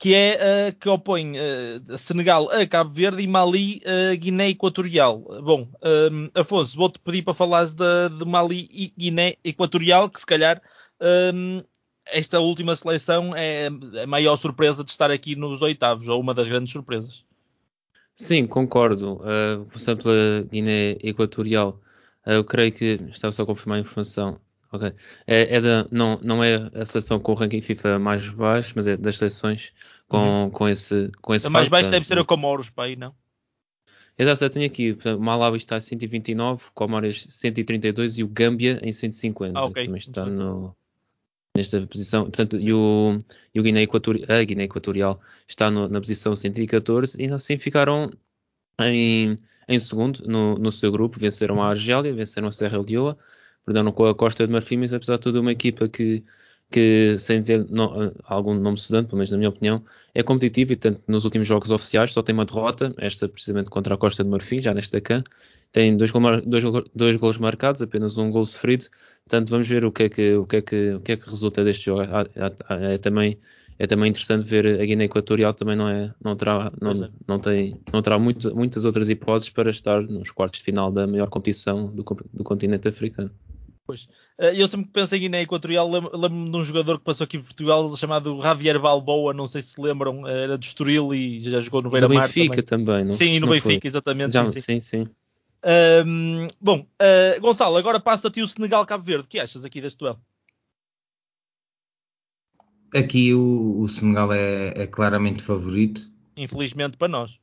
que 0.00 0.14
é 0.14 0.38
uh, 0.70 0.78
que 0.78 0.88
opõe 0.88 1.34
uh, 1.36 1.98
Senegal 1.98 2.50
a 2.50 2.66
Cabo 2.66 2.90
Verde 2.90 3.22
e 3.22 3.26
Mali 3.26 3.82
a 3.84 4.14
Guiné 4.14 4.48
Equatorial. 4.48 5.18
Bom, 5.42 5.68
um, 5.82 6.24
ehm, 6.24 6.30
Afonso, 6.34 6.74
vou-te 6.74 6.98
pedir 6.98 7.20
para 7.20 7.34
falares 7.34 7.74
de, 7.74 8.08
de, 8.18 8.24
Mali 8.24 8.66
e 8.72 8.94
Guiné 8.96 9.36
Equatorial, 9.44 10.08
que 10.08 10.18
se 10.18 10.24
calhar 10.24 10.60
um, 11.34 11.62
esta 12.06 12.40
última 12.40 12.74
seleção 12.74 13.36
é 13.36 13.66
a 14.02 14.06
maior 14.06 14.36
surpresa 14.38 14.82
de 14.82 14.90
estar 14.90 15.10
aqui 15.10 15.36
nos 15.36 15.60
oitavos, 15.60 16.08
ou 16.08 16.18
uma 16.18 16.32
das 16.32 16.48
grandes 16.48 16.72
surpresas. 16.72 17.22
Sim, 18.14 18.46
concordo. 18.46 19.16
Uh, 19.16 19.66
por 19.66 19.78
exemplo, 19.78 20.10
a 20.10 20.42
Guiné 20.50 20.96
Equatorial, 21.02 21.78
uh, 22.26 22.30
eu 22.30 22.44
creio 22.44 22.72
que, 22.72 22.98
estava 23.10 23.32
só 23.32 23.42
a 23.42 23.46
confirmar 23.46 23.76
a 23.76 23.82
informação, 23.82 24.40
ok, 24.72 24.92
é, 25.26 25.56
é 25.56 25.60
da, 25.60 25.86
não, 25.90 26.18
não 26.22 26.44
é 26.44 26.70
a 26.74 26.84
seleção 26.84 27.18
com 27.18 27.32
o 27.32 27.34
ranking 27.34 27.60
FIFA 27.60 27.98
mais 27.98 28.28
baixo, 28.28 28.72
mas 28.76 28.86
é 28.86 28.96
das 28.96 29.16
seleções 29.16 29.72
com, 30.08 30.44
uhum. 30.44 30.50
com 30.50 30.68
esse 30.68 31.10
com 31.20 31.34
esse 31.34 31.46
A 31.46 31.50
mais 31.50 31.68
baixo 31.68 31.90
deve 31.90 32.06
ser 32.06 32.18
a 32.18 32.24
Comoros, 32.24 32.70
para 32.70 32.84
aí, 32.84 32.96
não? 32.96 33.14
Exato, 34.18 34.44
eu 34.44 34.50
tenho 34.50 34.66
aqui, 34.66 34.98
o 35.04 35.18
Malawi 35.18 35.56
está 35.56 35.76
a 35.76 35.80
129, 35.80 36.64
Comoros 36.74 37.24
132 37.28 38.18
e 38.18 38.24
o 38.24 38.28
Gâmbia 38.28 38.78
em 38.82 38.92
150. 38.92 39.58
Ah, 39.58 39.64
okay. 39.64 39.86
Também 39.86 39.98
está 39.98 40.26
no, 40.26 40.76
nesta 41.56 41.86
posição. 41.86 42.24
Portanto, 42.24 42.58
e 42.58 42.72
o, 42.72 43.16
e 43.54 43.60
o 43.60 43.62
Guiné 43.62 43.82
Equatorial, 43.82 44.26
a 44.28 44.44
Guiné 44.44 44.64
Equatorial 44.64 45.20
está 45.48 45.70
no, 45.70 45.88
na 45.88 46.00
posição 46.00 46.34
114 46.36 47.16
e 47.18 47.32
assim 47.32 47.56
ficaram 47.56 48.10
em, 48.80 49.36
em 49.68 49.78
segundo 49.78 50.22
no, 50.26 50.56
no 50.56 50.72
seu 50.72 50.92
grupo. 50.92 51.18
Venceram 51.18 51.62
a 51.62 51.68
Argélia, 51.70 52.12
venceram 52.12 52.48
a 52.48 52.52
Serra 52.52 52.78
Leoa, 52.78 53.16
perderam 53.64 53.92
com 53.92 54.06
a 54.06 54.14
Costa 54.14 54.46
de 54.46 54.52
Marfim, 54.52 54.78
mas 54.78 54.92
apesar 54.92 55.16
de 55.16 55.22
tudo 55.22 55.40
uma 55.40 55.52
equipa 55.52 55.88
que, 55.88 56.24
que 56.70 57.16
sem 57.18 57.42
ter 57.42 57.66
não, 57.70 58.12
algum 58.24 58.54
nome 58.54 58.76
estudante, 58.76 59.06
pelo 59.08 59.18
menos 59.18 59.30
na 59.30 59.36
minha 59.36 59.48
opinião, 59.48 59.84
é 60.14 60.22
competitiva 60.22 60.72
e 60.72 60.76
tanto 60.76 61.02
nos 61.08 61.24
últimos 61.24 61.46
jogos 61.48 61.70
oficiais 61.70 62.12
só 62.12 62.22
tem 62.22 62.32
uma 62.32 62.44
derrota, 62.44 62.94
esta 62.98 63.28
precisamente 63.28 63.70
contra 63.70 63.94
a 63.94 63.98
Costa 63.98 64.24
de 64.24 64.30
Marfim, 64.30 64.60
já 64.60 64.72
nesta 64.74 65.00
CAN, 65.00 65.22
tem 65.72 65.96
dois, 65.96 66.12
dois, 66.46 66.64
dois 66.94 67.16
gols 67.16 67.38
marcados, 67.38 67.82
apenas 67.82 68.18
um 68.18 68.30
gol 68.30 68.44
sofrido, 68.44 68.86
portanto 69.24 69.50
vamos 69.50 69.68
ver 69.68 69.84
o 69.84 69.92
que 69.92 70.04
é 70.04 70.08
que, 70.08 70.34
o 70.34 70.46
que, 70.46 70.56
é 70.56 70.62
que, 70.62 70.92
o 70.94 71.00
que, 71.00 71.12
é 71.12 71.16
que 71.16 71.28
resulta 71.28 71.64
deste 71.64 71.86
jogo. 71.86 72.02
É 72.02 72.98
também 72.98 73.38
é 73.78 73.86
também 73.86 74.10
interessante 74.10 74.46
ver 74.46 74.66
a 74.78 74.84
Guiné 74.84 75.04
Equatorial 75.04 75.54
também 75.54 75.74
não 75.74 75.88
é 75.88 76.12
não 76.22 76.36
terá 76.36 76.70
não, 76.78 76.90
é. 76.90 77.10
não 77.26 77.38
tem 77.38 77.80
não 77.90 78.02
terá 78.02 78.18
muito, 78.18 78.54
muitas 78.54 78.84
outras 78.84 79.08
hipóteses 79.08 79.48
para 79.48 79.70
estar 79.70 80.02
nos 80.02 80.30
quartos 80.30 80.58
de 80.58 80.64
final 80.64 80.92
da 80.92 81.06
maior 81.06 81.28
competição 81.28 81.86
do, 81.86 82.04
do 82.34 82.44
continente 82.44 82.88
africano. 82.88 83.30
Pois. 83.90 84.06
Eh, 84.38 84.62
eu 84.62 84.68
sempre 84.68 84.86
que 84.86 84.92
penso 84.92 85.16
em 85.16 85.18
Guiné 85.18 85.42
Equatorial 85.42 85.90
lembro-me 85.90 86.48
de 86.48 86.56
um 86.56 86.62
jogador 86.62 86.98
que 86.98 87.04
passou 87.04 87.24
aqui 87.24 87.38
por 87.38 87.46
Portugal 87.46 87.96
chamado 87.96 88.40
Javier 88.40 88.78
Balboa, 88.78 89.34
não 89.34 89.48
sei 89.48 89.62
se 89.62 89.70
se 89.70 89.80
lembram, 89.80 90.28
era 90.28 90.56
de 90.56 90.64
Estoril 90.64 91.12
e 91.12 91.40
já 91.40 91.60
jogou 91.60 91.82
no 91.82 91.90
Beira-Mar. 91.90 92.28
No 92.28 92.34
Benfica 92.34 92.62
também, 92.62 92.86
também 92.86 93.04
não, 93.06 93.12
Sim, 93.12 93.40
no 93.40 93.46
não 93.46 93.52
Benfica, 93.52 93.80
foi. 93.80 93.88
exatamente. 93.88 94.32
Já, 94.32 94.46
sim, 94.46 94.60
sim. 94.60 94.80
sim. 94.80 95.08
Um, 96.06 96.46
bom, 96.60 96.78
uh, 96.80 97.40
Gonçalo, 97.40 97.76
agora 97.76 97.98
passo 97.98 98.28
a 98.28 98.30
ti 98.30 98.42
o 98.42 98.46
Senegal-Cabo 98.46 99.02
Verde. 99.02 99.24
O 99.24 99.28
que 99.28 99.40
achas 99.40 99.64
aqui 99.64 99.80
deste 99.80 99.98
duelo? 99.98 100.20
Aqui 102.94 103.34
o, 103.34 103.80
o 103.80 103.88
Senegal 103.88 104.32
é, 104.32 104.68
é, 104.82 104.86
claramente 104.86 105.42
favorito. 105.42 106.08
Infelizmente 106.36 106.96
para 106.96 107.08
nós. 107.08 107.38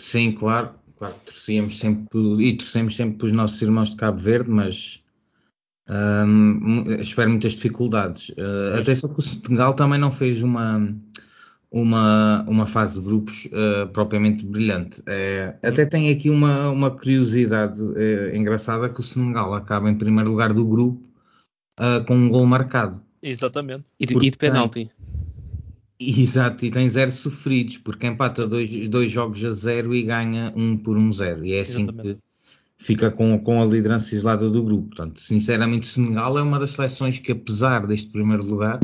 Sim, 0.00 0.32
claro. 0.32 0.74
Claro 0.96 1.14
torcíamos 1.24 1.80
sempre 1.80 2.18
e 2.38 2.56
torcemos 2.56 2.94
sempre 2.94 3.18
para 3.18 3.26
os 3.26 3.32
nossos 3.32 3.60
irmãos 3.60 3.90
de 3.90 3.96
Cabo 3.96 4.18
Verde, 4.18 4.48
mas 4.48 5.03
um, 5.90 6.92
espero 7.00 7.30
muitas 7.30 7.52
dificuldades. 7.52 8.30
Uh, 8.30 8.78
atenção 8.80 9.12
que 9.12 9.18
o 9.18 9.22
Senegal 9.22 9.74
também 9.74 9.98
não 9.98 10.10
fez 10.10 10.42
uma, 10.42 10.94
uma, 11.70 12.44
uma 12.48 12.66
fase 12.66 12.98
de 12.98 13.04
grupos 13.04 13.46
uh, 13.46 13.86
propriamente 13.92 14.44
brilhante. 14.44 15.02
É, 15.06 15.56
até 15.62 15.84
tem 15.84 16.10
aqui 16.10 16.30
uma, 16.30 16.70
uma 16.70 16.90
curiosidade 16.90 17.82
uh, 17.82 18.34
engraçada 18.34 18.88
que 18.88 19.00
o 19.00 19.02
Senegal 19.02 19.54
acaba 19.54 19.90
em 19.90 19.94
primeiro 19.94 20.30
lugar 20.30 20.52
do 20.52 20.66
grupo 20.66 21.02
com 22.06 22.14
um 22.14 22.28
gol 22.28 22.46
marcado. 22.46 23.02
Exatamente. 23.20 23.86
E 23.98 24.06
de, 24.06 24.14
e 24.16 24.30
de 24.30 24.36
penalti. 24.36 24.88
Exato, 25.98 26.64
e 26.64 26.70
tem 26.70 26.88
zero 26.88 27.10
sofridos, 27.10 27.78
porque 27.78 28.06
empata 28.06 28.46
dois, 28.46 28.70
dois 28.88 29.10
jogos 29.10 29.44
a 29.44 29.50
zero 29.50 29.92
e 29.92 30.04
ganha 30.04 30.52
um 30.54 30.76
por 30.76 30.96
um 30.96 31.12
zero. 31.12 31.44
E 31.44 31.54
é 31.54 31.60
assim 31.60 31.82
Exatamente. 31.82 32.14
que 32.14 32.20
fica 32.84 33.10
com, 33.10 33.38
com 33.38 33.62
a 33.62 33.64
liderança 33.64 34.14
isolada 34.14 34.50
do 34.50 34.62
grupo. 34.62 34.88
Portanto, 34.88 35.20
sinceramente, 35.20 35.86
Senegal 35.86 36.38
é 36.38 36.42
uma 36.42 36.58
das 36.58 36.72
seleções 36.72 37.18
que, 37.18 37.32
apesar 37.32 37.86
deste 37.86 38.10
primeiro 38.10 38.44
lugar, 38.44 38.78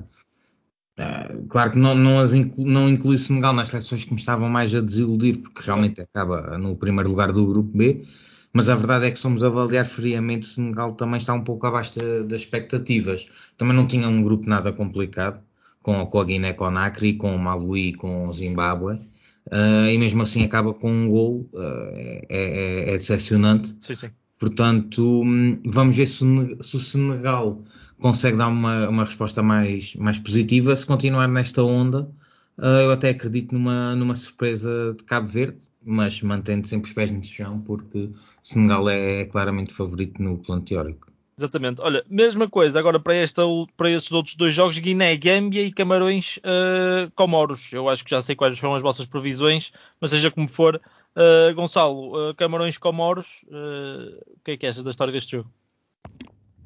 uh, 0.99 1.47
claro 1.49 1.73
que 1.73 1.79
não, 1.79 1.95
não, 1.95 2.19
as 2.19 2.33
inclu, 2.33 2.65
não 2.65 2.89
inclui 2.89 3.19
Senegal 3.19 3.53
nas 3.53 3.69
seleções 3.69 4.05
que 4.05 4.15
me 4.15 4.19
estavam 4.19 4.49
mais 4.49 4.75
a 4.75 4.81
desiludir, 4.81 5.39
porque 5.39 5.63
realmente 5.63 6.01
acaba 6.01 6.57
no 6.57 6.75
primeiro 6.77 7.11
lugar 7.11 7.31
do 7.31 7.47
grupo 7.47 7.77
B, 7.77 8.07
mas 8.55 8.71
a 8.71 8.75
verdade 8.75 9.05
é 9.05 9.11
que 9.11 9.19
somos 9.19 9.45
avaliar 9.45 9.85
friamente, 9.85 10.47
o 10.47 10.51
Senegal 10.51 10.93
também 10.93 11.19
está 11.19 11.35
um 11.35 11.45
pouco 11.45 11.67
abaixo 11.67 11.99
das 12.25 12.41
expectativas. 12.41 13.29
Também 13.59 13.77
não 13.77 13.87
tinha 13.87 14.09
um 14.09 14.23
grupo 14.23 14.49
nada 14.49 14.73
complicado, 14.73 15.45
com, 15.83 16.07
com 16.07 16.21
a 16.21 16.25
Guiné-Conakry, 16.25 17.15
com 17.15 17.37
o 17.37 17.39
Malawi, 17.39 17.93
com 17.93 18.29
o 18.29 18.33
Zimbábue, 18.33 18.99
uh, 19.47 19.89
e 19.89 19.99
mesmo 19.99 20.23
assim 20.23 20.45
acaba 20.45 20.73
com 20.75 20.91
um 20.91 21.09
gol, 21.09 21.49
uh, 21.53 21.91
é, 21.95 22.27
é, 22.29 22.95
é, 22.95 22.99
decepcionante. 22.99 23.75
Sim, 23.81 23.95
sim. 23.95 24.11
Portanto, 24.39 25.23
hum, 25.23 25.61
vamos 25.67 25.97
ver 25.97 26.07
se, 26.07 26.25
se, 26.63 26.77
o 26.77 26.81
Senegal 26.81 27.63
consegue 27.99 28.39
dar 28.39 28.49
uma, 28.49 28.89
uma 28.89 29.05
resposta 29.05 29.43
mais, 29.43 29.95
mais 29.97 30.19
positiva. 30.19 30.75
Se 30.75 30.87
continuar 30.87 31.29
nesta 31.29 31.63
onda, 31.63 32.11
uh, 32.59 32.65
eu 32.65 32.93
até 32.93 33.11
acredito 33.11 33.53
numa, 33.53 33.95
numa 33.95 34.15
surpresa 34.15 34.95
de 34.97 35.05
Cabo 35.05 35.29
Verde, 35.29 35.59
mas 35.85 36.23
mantendo 36.23 36.67
sempre 36.67 36.89
os 36.89 36.95
pés 36.95 37.11
no 37.11 37.23
chão, 37.23 37.61
porque 37.61 38.11
Senegal 38.43 38.89
é, 38.89 39.21
é 39.21 39.25
claramente 39.27 39.73
favorito 39.75 40.23
no 40.23 40.39
plano 40.39 40.63
teórico. 40.63 41.10
Exatamente. 41.41 41.81
Olha, 41.81 42.05
mesma 42.07 42.47
coisa 42.47 42.79
agora 42.79 43.01
para, 43.01 43.15
esta, 43.15 43.43
para 43.75 43.91
estes 43.91 44.13
outros 44.13 44.37
dois 44.37 44.53
jogos, 44.53 44.77
Guiné, 44.77 45.17
Gâmbia 45.17 45.63
e 45.63 45.73
Camarões, 45.73 46.37
uh, 46.39 47.11
Comoros. 47.15 47.73
Eu 47.73 47.89
acho 47.89 48.05
que 48.05 48.11
já 48.11 48.21
sei 48.21 48.37
quais 48.37 48.59
são 48.59 48.75
as 48.75 48.83
vossas 48.83 49.07
previsões, 49.07 49.73
mas 49.99 50.11
seja 50.11 50.31
como 50.31 50.47
for, 50.47 50.77
uh, 50.77 51.55
Gonçalo, 51.55 52.31
uh, 52.31 52.35
Camarões, 52.35 52.77
Comoros, 52.77 53.43
o 53.49 54.45
que 54.45 54.51
é 54.51 54.57
que 54.59 54.67
achas 54.67 54.85
da 54.85 54.91
história 54.91 55.15
deste 55.15 55.33
jogo? 55.33 55.51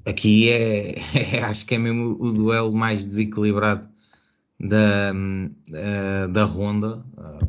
Aqui 0.04 0.50
é, 0.50 0.96
é, 1.38 1.44
acho 1.44 1.64
que 1.64 1.76
é 1.76 1.78
mesmo 1.78 2.16
o 2.18 2.32
duelo 2.32 2.74
mais 2.74 3.06
desequilibrado 3.06 3.88
da, 4.58 5.12
da 6.32 6.44
ronda, 6.44 7.00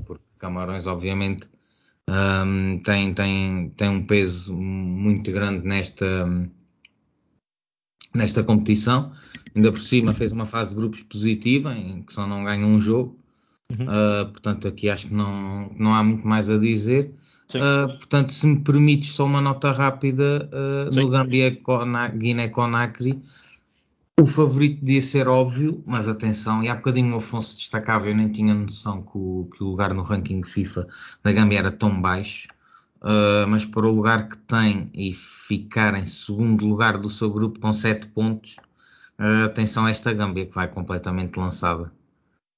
porque 0.05 0.23
Camarões, 0.38 0.85
obviamente, 0.85 1.49
um, 2.07 2.77
tem, 2.83 3.15
tem, 3.15 3.69
tem 3.71 3.89
um 3.89 4.05
peso 4.05 4.53
muito 4.53 5.31
grande 5.31 5.65
nesta, 5.65 6.05
nesta 8.15 8.43
competição. 8.43 9.12
Ainda 9.56 9.71
por 9.71 9.80
cima 9.80 10.13
fez 10.13 10.32
uma 10.32 10.45
fase 10.45 10.71
de 10.71 10.75
grupos 10.75 11.01
positiva, 11.04 11.73
em 11.75 12.01
que 12.01 12.13
só 12.13 12.25
não 12.28 12.43
ganha 12.43 12.65
um 12.65 12.80
jogo. 12.80 13.17
Uhum. 13.71 13.86
Uh, 13.86 14.32
portanto, 14.32 14.67
aqui 14.67 14.89
acho 14.89 15.08
que 15.08 15.13
não, 15.13 15.71
não 15.78 15.93
há 15.93 16.04
muito 16.04 16.28
mais 16.28 16.49
a 16.49 16.58
dizer. 16.58 17.12
Uh, 17.54 17.88
portanto, 17.97 18.34
se 18.34 18.47
me 18.47 18.60
permites 18.60 19.12
só 19.12 19.25
uma 19.25 19.39
nota 19.39 19.71
rápida 19.71 20.49
uh, 20.51 20.95
no 20.95 21.10
Gambia 21.10 21.58
Guiné-Conakry, 22.15 23.21
o 24.19 24.25
favorito 24.25 24.80
podia 24.80 25.01
ser 25.01 25.28
óbvio, 25.28 25.84
mas 25.86 26.08
atenção, 26.08 26.63
e 26.63 26.69
há 26.69 26.75
bocadinho 26.75 27.13
o 27.13 27.17
Afonso 27.17 27.56
destacava, 27.56 28.08
eu 28.08 28.15
nem 28.15 28.30
tinha 28.30 28.54
noção 28.54 29.01
que 29.01 29.17
o, 29.17 29.49
que 29.56 29.63
o 29.63 29.67
lugar 29.67 29.93
no 29.93 30.04
ranking 30.04 30.41
FIFA 30.43 30.88
da 31.21 31.32
Gambia 31.32 31.60
era 31.60 31.71
tão 31.71 32.01
baixo, 32.01 32.47
uh, 33.01 33.47
mas 33.47 33.65
para 33.65 33.88
o 33.88 33.91
lugar 33.91 34.29
que 34.29 34.38
tem 34.38 34.89
e 34.93 35.13
ficar 35.13 35.95
em 35.95 36.05
segundo 36.05 36.65
lugar 36.65 36.97
do 36.97 37.10
seu 37.10 37.29
grupo 37.31 37.60
com 37.60 37.71
7 37.71 38.08
pontos, 38.08 38.58
uh, 39.19 39.45
atenção 39.45 39.86
a 39.86 39.91
esta 39.91 40.13
Gambia 40.13 40.45
que 40.45 40.55
vai 40.55 40.67
completamente 40.67 41.38
lançada. 41.38 41.91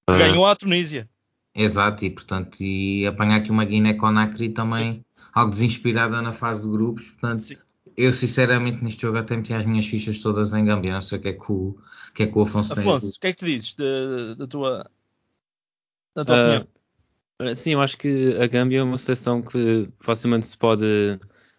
Ganhou 0.10 0.46
a 0.46 0.56
Tunísia. 0.56 1.10
Exato, 1.54 2.06
e 2.06 2.10
portanto, 2.10 2.62
e 2.62 3.06
apanhar 3.08 3.38
aqui 3.38 3.52
uma 3.52 3.66
Guiné-Conakry 3.66 4.50
também, 4.50 4.88
sim, 4.88 4.94
sim. 4.94 5.06
algo 5.34 5.52
desinspirada 5.52 6.22
na 6.22 6.34
fase 6.34 6.64
de 6.64 6.70
grupos, 6.70 7.10
portanto... 7.10 7.40
Sim 7.40 7.58
eu 7.98 8.14
sinceramente 8.14 8.84
neste 8.84 9.02
jogo 9.02 9.18
até 9.18 9.36
meti 9.36 9.52
as 9.52 9.66
minhas 9.66 9.88
fichas 9.88 10.20
todas 10.20 10.54
em 10.54 10.64
Gambia. 10.64 10.94
Não 10.94 11.02
sei 11.02 11.18
o 11.18 11.22
que 11.22 11.30
é 11.30 11.34
que 11.34 11.52
o, 11.52 11.76
que 12.14 12.24
é 12.24 12.28
que 12.28 12.38
o 12.38 12.42
Afonso 12.42 12.76
tem. 12.76 12.84
Afonso, 12.84 13.18
o 13.18 13.20
que 13.20 13.28
é 13.28 13.34
que 13.34 13.40
tu 13.40 13.46
dizes 13.46 13.74
da 13.74 14.48
tua, 14.48 14.92
da 16.16 16.24
tua 16.24 16.36
uh, 16.36 16.40
opinião? 16.40 16.68
Sim, 17.56 17.74
eu 17.74 17.82
acho 17.82 17.98
que 17.98 18.36
a 18.40 18.48
Gambia 18.48 18.80
é 18.80 18.84
uma 18.84 18.98
seleção 18.98 19.42
que 19.42 19.88
facilmente 20.00 20.48
se 20.48 20.58
pode 20.58 20.86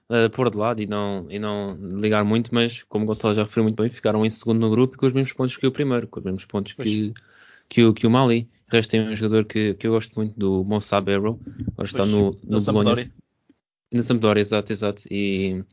uh, 0.08 0.30
pôr 0.32 0.50
de 0.50 0.56
lado 0.56 0.82
e 0.82 0.86
não, 0.86 1.26
e 1.30 1.38
não 1.38 1.76
ligar 1.76 2.24
muito, 2.24 2.52
mas 2.52 2.82
como 2.82 3.04
o 3.04 3.06
Gonçalo 3.06 3.34
já 3.34 3.44
referiu 3.44 3.64
muito 3.64 3.80
bem, 3.80 3.90
ficaram 3.90 4.26
em 4.26 4.30
segundo 4.30 4.58
no 4.58 4.70
grupo 4.70 4.98
com 4.98 5.06
os 5.06 5.12
mesmos 5.12 5.32
pontos 5.32 5.56
que 5.56 5.66
o 5.66 5.72
primeiro, 5.72 6.08
com 6.08 6.18
os 6.18 6.24
mesmos 6.24 6.44
pontos 6.46 6.72
que, 6.72 7.14
que, 7.68 7.84
o, 7.84 7.94
que 7.94 8.06
o 8.06 8.10
Mali. 8.10 8.48
O 8.70 8.74
resto 8.74 8.90
tem 8.90 9.08
um 9.08 9.14
jogador 9.14 9.44
que, 9.44 9.74
que 9.74 9.86
eu 9.86 9.92
gosto 9.92 10.14
muito 10.16 10.38
do 10.38 10.64
Moussa 10.64 11.00
Barrow, 11.00 11.40
agora 11.72 11.86
está 11.86 12.04
no, 12.04 12.36
no 12.42 12.60
Bolonha. 12.60 13.10
Na 13.90 14.02
Sampdoria, 14.02 14.40
exato, 14.40 14.72
exato. 14.72 15.02
E 15.10 15.64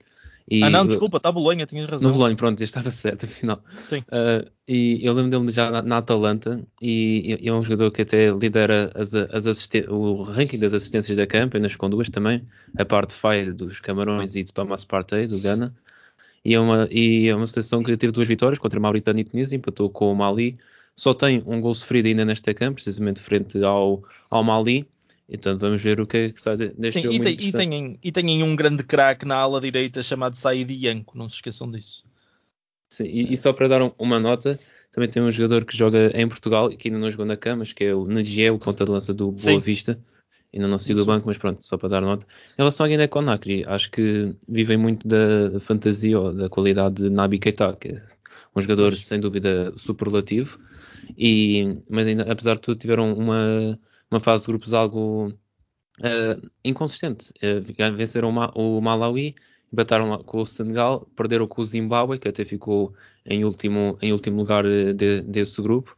e, 0.47 0.63
ah, 0.63 0.69
não, 0.69 0.85
desculpa, 0.85 1.17
está 1.17 1.31
Bolonha, 1.31 1.65
tinhas 1.65 1.89
razão. 1.89 2.09
No 2.09 2.15
Bolonha, 2.15 2.35
pronto, 2.35 2.63
estava 2.63 2.91
certo, 2.91 3.25
afinal. 3.25 3.63
Sim. 3.81 3.99
Uh, 4.01 4.47
e 4.67 4.99
eu 5.03 5.13
lembro 5.13 5.31
dele 5.31 5.51
já 5.51 5.71
na, 5.71 5.81
na 5.81 5.97
Atalanta 5.97 6.63
e, 6.79 7.37
e, 7.41 7.47
é 7.47 7.53
um 7.53 7.63
jogador 7.63 7.89
que 7.91 8.03
até 8.03 8.29
lidera 8.29 8.91
as, 8.93 9.15
as 9.15 9.69
o 9.89 10.21
ranking 10.21 10.59
das 10.59 10.73
assistências 10.75 11.17
da 11.17 11.25
campo, 11.25 11.57
apenas 11.57 11.75
com 11.75 11.89
duas 11.89 12.09
também, 12.09 12.43
a 12.77 12.85
parte 12.85 13.13
falha 13.13 13.51
dos 13.51 13.79
Camarões 13.79 14.35
e 14.35 14.43
de 14.43 14.53
Thomas 14.53 14.85
Partey, 14.85 15.27
do 15.27 15.39
Ghana. 15.39 15.73
E 16.43 16.53
é, 16.53 16.59
uma, 16.59 16.87
e 16.91 17.27
é 17.27 17.35
uma 17.35 17.47
seleção 17.47 17.81
que 17.81 17.97
teve 17.97 18.13
duas 18.13 18.27
vitórias 18.27 18.59
contra 18.59 18.77
a 18.77 18.81
Mauritânia 18.81 19.21
e 19.21 19.25
Tunísia, 19.25 19.55
empatou 19.55 19.89
com 19.89 20.11
o 20.11 20.15
Mali. 20.15 20.59
Só 20.95 21.11
tem 21.11 21.43
um 21.47 21.59
gol 21.59 21.73
sofrido 21.73 22.05
ainda 22.05 22.23
nesta 22.23 22.53
campo, 22.53 22.75
precisamente 22.75 23.19
frente 23.19 23.63
ao, 23.63 24.03
ao 24.29 24.43
Mali. 24.43 24.87
Então 25.27 25.57
vamos 25.57 25.81
ver 25.81 25.99
o 25.99 26.05
que 26.05 26.17
é 26.17 26.31
que 26.31 26.39
sai 26.41 26.55
deste 26.55 26.91
Sim, 26.91 27.01
jogo. 27.01 27.15
E, 27.15 27.51
tem, 27.51 27.99
e, 28.03 28.11
têm, 28.11 28.43
um 28.43 28.55
grande 28.55 28.83
craque 28.83 29.25
na 29.25 29.35
ala 29.35 29.59
direita 29.59 30.03
chamado 30.03 30.35
Said 30.35 30.71
Yanko, 30.71 31.17
não 31.17 31.27
se 31.27 31.35
esqueçam 31.35 31.69
disso. 31.69 32.03
Sim, 32.89 33.05
e, 33.05 33.33
e, 33.33 33.37
só 33.37 33.51
para 33.51 33.67
dar 33.67 33.81
um, 33.81 33.91
uma 33.97 34.19
nota, 34.19 34.59
também 34.91 35.09
tem 35.09 35.21
um 35.21 35.31
jogador 35.31 35.65
que 35.65 35.75
joga 35.75 36.11
em 36.13 36.27
Portugal 36.27 36.71
e 36.71 36.77
que 36.77 36.87
ainda 36.87 36.99
não 36.99 37.09
jogou 37.09 37.25
na 37.25 37.35
Camas, 37.35 37.73
que 37.73 37.83
é 37.83 37.95
o 37.95 38.05
Nagiel, 38.05 38.55
o 38.55 38.59
ponta 38.59 38.85
de 38.85 38.91
lança 38.91 39.13
do 39.13 39.25
Boa 39.25 39.37
Sim. 39.37 39.59
Vista. 39.59 39.99
Ainda 40.53 40.69
não 40.69 40.77
saiu 40.77 40.95
do 40.95 41.05
banco, 41.05 41.27
mas 41.27 41.37
pronto, 41.37 41.61
só 41.65 41.77
para 41.77 41.89
dar 41.89 42.01
nota. 42.01 42.25
Em 42.53 42.59
relação 42.59 42.85
à 42.85 42.89
Guiné-Conakry, 42.89 43.65
acho 43.67 43.91
que 43.91 44.33
vivem 44.47 44.77
muito 44.77 45.05
da 45.05 45.59
fantasia 45.59 46.17
ou 46.17 46.31
da 46.31 46.47
qualidade 46.47 46.95
de 47.03 47.09
Nabi 47.09 47.39
Keita, 47.39 47.75
que 47.75 47.89
é 47.89 48.01
um 48.55 48.61
jogador 48.61 48.95
sem 48.95 49.19
dúvida 49.19 49.73
superlativo, 49.75 50.57
e, 51.17 51.77
mas 51.89 52.07
ainda, 52.07 52.31
apesar 52.31 52.55
de 52.55 52.61
tudo 52.61 52.79
tiveram 52.79 53.13
uma 53.13 53.77
uma 54.11 54.19
fase 54.19 54.43
de 54.43 54.47
grupos 54.47 54.73
algo 54.73 55.27
uh, 55.99 56.49
inconsistente. 56.63 57.31
Uh, 57.43 57.93
venceram 57.95 58.29
o, 58.29 58.33
Ma 58.33 58.51
o 58.55 58.81
Malawi 58.81 59.35
empataram 59.71 60.23
com 60.23 60.41
o 60.41 60.45
Senegal, 60.45 61.07
perderam 61.15 61.47
com 61.47 61.61
o 61.61 61.65
Zimbábue, 61.65 62.19
que 62.19 62.27
até 62.27 62.45
ficou 62.45 62.93
em 63.25 63.43
último, 63.43 63.97
em 64.01 64.13
último 64.13 64.37
lugar 64.37 64.63
de, 64.63 65.21
desse 65.21 65.61
grupo. 65.61 65.95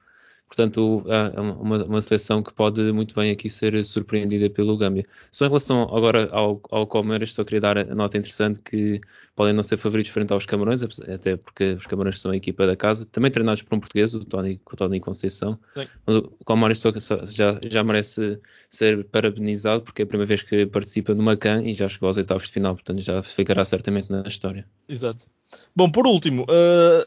Portanto, 0.48 1.06
é 1.08 1.40
uma, 1.40 1.84
uma, 1.84 2.02
seleção 2.02 2.42
que 2.42 2.54
pode 2.54 2.82
muito 2.94 3.14
bem 3.14 3.32
aqui 3.32 3.50
ser 3.50 3.84
surpreendida 3.84 4.50
pelo 4.50 4.78
Gâmbia. 4.78 5.04
Só 5.30 5.46
em 5.46 5.50
relação 5.50 5.84
agora 5.84 6.30
ao, 6.32 6.62
ao 6.72 6.88
só 7.28 7.44
queria 7.44 7.60
dar 7.60 7.78
a 7.78 7.94
nota 7.94 8.18
interessante 8.18 8.62
que 8.62 9.02
podem 9.36 9.54
não 9.54 9.62
ser 9.62 9.78
favoritos 9.78 10.12
frente 10.12 10.32
aos 10.32 10.46
Camarões, 10.46 10.82
até 10.82 11.36
porque 11.36 11.74
os 11.74 11.86
Camarões 11.86 12.22
são 12.22 12.32
a 12.32 12.38
equipa 12.38 12.66
da 12.66 12.76
casa, 12.76 13.06
também 13.06 13.30
treinados 13.30 13.62
por 13.62 13.76
um 13.76 13.80
português, 13.80 14.16
o 14.16 14.24
Tony, 14.24 14.60
o 14.66 14.76
Tony 14.76 15.00
Conceição. 15.02 15.60
O 16.08 16.44
Comeras 16.46 16.82
já, 17.26 17.60
já 17.62 17.84
merece 17.84 18.40
ser 18.70 19.04
parabenizado 19.06 19.84
porque 19.84 20.02
é 20.02 20.06
a 20.06 20.08
primeira 20.08 20.28
vez 20.28 20.42
que 20.42 20.66
participa 20.66 21.14
numa 21.14 21.36
CAN 21.36 21.62
e 21.64 21.74
já 21.74 21.90
chegou 21.90 22.08
aos 22.08 22.18
oitavos 22.18 22.48
de 22.48 22.54
final, 22.54 22.74
portanto 22.74 23.02
já 23.02 23.22
ficará 23.22 23.66
certamente 23.66 24.10
na 24.10 24.22
história. 24.22 24.66
Exato. 24.88 25.28
Bom, 25.76 25.92
por 25.92 26.08
último, 26.08 26.44
uh, 26.44 27.06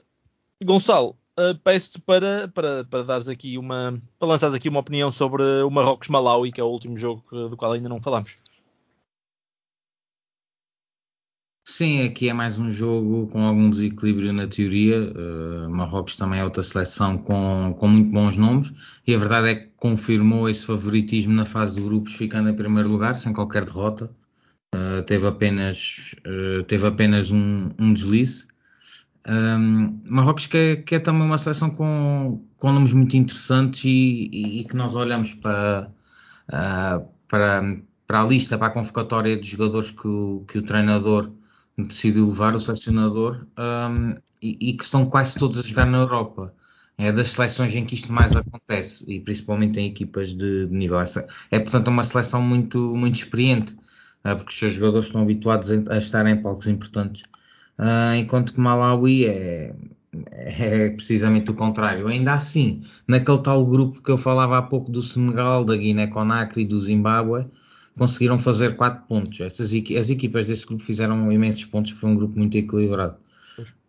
Gonçalo, 0.62 1.16
uh, 1.40 1.58
peço-te 1.64 2.00
para, 2.00 2.48
para, 2.48 2.84
para 2.84 3.02
dares 3.02 3.28
aqui 3.28 3.56
uma. 3.56 4.00
para 4.18 4.28
lançares 4.28 4.54
aqui 4.54 4.68
uma 4.68 4.80
opinião 4.80 5.10
sobre 5.10 5.42
o 5.42 5.70
Marrocos-Malawi, 5.70 6.52
que 6.52 6.60
é 6.60 6.64
o 6.64 6.68
último 6.68 6.96
jogo 6.96 7.24
do 7.30 7.56
qual 7.56 7.72
ainda 7.72 7.88
não 7.88 8.00
falamos. 8.00 8.36
Sim, 11.70 12.02
aqui 12.02 12.28
é 12.28 12.32
mais 12.32 12.58
um 12.58 12.70
jogo 12.70 13.28
com 13.28 13.44
algum 13.44 13.70
desequilíbrio 13.70 14.32
na 14.32 14.48
teoria. 14.48 15.12
Uh, 15.12 15.70
Marrocos 15.70 16.16
também 16.16 16.40
é 16.40 16.44
outra 16.44 16.64
seleção 16.64 17.16
com, 17.16 17.72
com 17.78 17.88
muito 17.88 18.10
bons 18.10 18.36
nomes 18.36 18.72
e 19.06 19.14
a 19.14 19.18
verdade 19.18 19.48
é 19.48 19.54
que 19.54 19.68
confirmou 19.76 20.48
esse 20.48 20.66
favoritismo 20.66 21.32
na 21.32 21.44
fase 21.44 21.76
de 21.76 21.80
grupos, 21.80 22.14
ficando 22.14 22.48
em 22.48 22.56
primeiro 22.56 22.88
lugar, 22.88 23.16
sem 23.16 23.32
qualquer 23.32 23.64
derrota. 23.64 24.10
Uh, 24.74 25.02
teve 25.04 25.28
apenas, 25.28 26.16
uh, 26.26 26.64
teve 26.64 26.86
apenas 26.86 27.30
um, 27.30 27.70
um 27.78 27.94
deslize. 27.94 28.49
Um, 29.28 30.00
Marrocos 30.04 30.46
que 30.46 30.56
é, 30.56 30.76
que 30.76 30.94
é, 30.94 30.98
também 30.98 31.22
uma 31.22 31.36
seleção 31.36 31.70
com, 31.70 32.42
com 32.56 32.72
nomes 32.72 32.92
muito 32.92 33.16
interessantes 33.16 33.84
e, 33.84 34.30
e, 34.32 34.60
e 34.60 34.64
que 34.64 34.74
nós 34.74 34.94
olhamos 34.96 35.34
para, 35.34 35.90
uh, 36.48 37.06
para, 37.28 37.76
para 38.06 38.22
a 38.22 38.24
lista, 38.24 38.56
para 38.56 38.68
a 38.68 38.70
convocatória 38.70 39.38
de 39.38 39.46
jogadores 39.46 39.90
que 39.90 40.08
o, 40.08 40.44
que 40.48 40.58
o 40.58 40.62
treinador 40.62 41.30
decidiu 41.76 42.26
levar, 42.26 42.54
o 42.54 42.60
selecionador, 42.60 43.46
um, 43.58 44.14
e, 44.42 44.70
e, 44.70 44.72
que 44.74 44.84
estão 44.84 45.04
quase 45.06 45.38
todos 45.38 45.58
a 45.58 45.62
jogar 45.62 45.86
na 45.86 45.98
Europa. 45.98 46.54
É 46.96 47.10
das 47.10 47.30
seleções 47.30 47.74
em 47.74 47.84
que 47.84 47.94
isto 47.94 48.12
mais 48.12 48.36
acontece, 48.36 49.04
e 49.08 49.20
principalmente 49.20 49.80
em 49.80 49.86
equipas 49.86 50.34
de, 50.34 50.66
de 50.66 50.74
nível. 50.74 50.98
É, 51.50 51.58
portanto, 51.58 51.88
uma 51.88 52.02
seleção 52.04 52.42
muito, 52.42 52.78
muito 52.94 53.16
experiente, 53.16 53.74
uh, 54.24 54.36
porque 54.36 54.50
os 54.50 54.58
seus 54.58 54.74
jogadores 54.74 55.06
estão 55.06 55.22
habituados 55.22 55.70
a, 55.70 55.94
a 55.94 55.98
estar 55.98 56.26
em 56.26 56.42
palcos 56.42 56.66
importantes 56.66 57.22
uh, 57.80 58.14
enquanto 58.14 58.52
que 58.52 58.60
Malawi 58.60 59.26
é, 59.26 59.74
é 60.34 60.90
precisamente 60.90 61.50
o 61.50 61.54
contrário. 61.54 62.06
Ainda 62.06 62.34
assim, 62.34 62.84
naquele 63.08 63.38
tal 63.38 63.64
grupo 63.66 64.02
que 64.02 64.10
eu 64.10 64.18
falava 64.18 64.58
há 64.58 64.62
pouco 64.62 64.90
do 64.90 65.02
Senegal, 65.02 65.64
da 65.64 65.76
Guiné-Conakry 65.76 66.62
e 66.62 66.66
do 66.66 66.80
Zimbábue, 66.80 67.46
conseguiram 67.96 68.38
fazer 68.38 68.76
4 68.76 69.06
pontos. 69.08 69.40
Essas, 69.40 69.72
as 69.72 70.10
equipas 70.10 70.46
desse 70.46 70.66
grupo 70.66 70.82
fizeram 70.82 71.32
imensos 71.32 71.64
pontos, 71.64 71.92
foi 71.92 72.10
um 72.10 72.14
grupo 72.14 72.38
muito 72.38 72.56
equilibrado. 72.56 73.16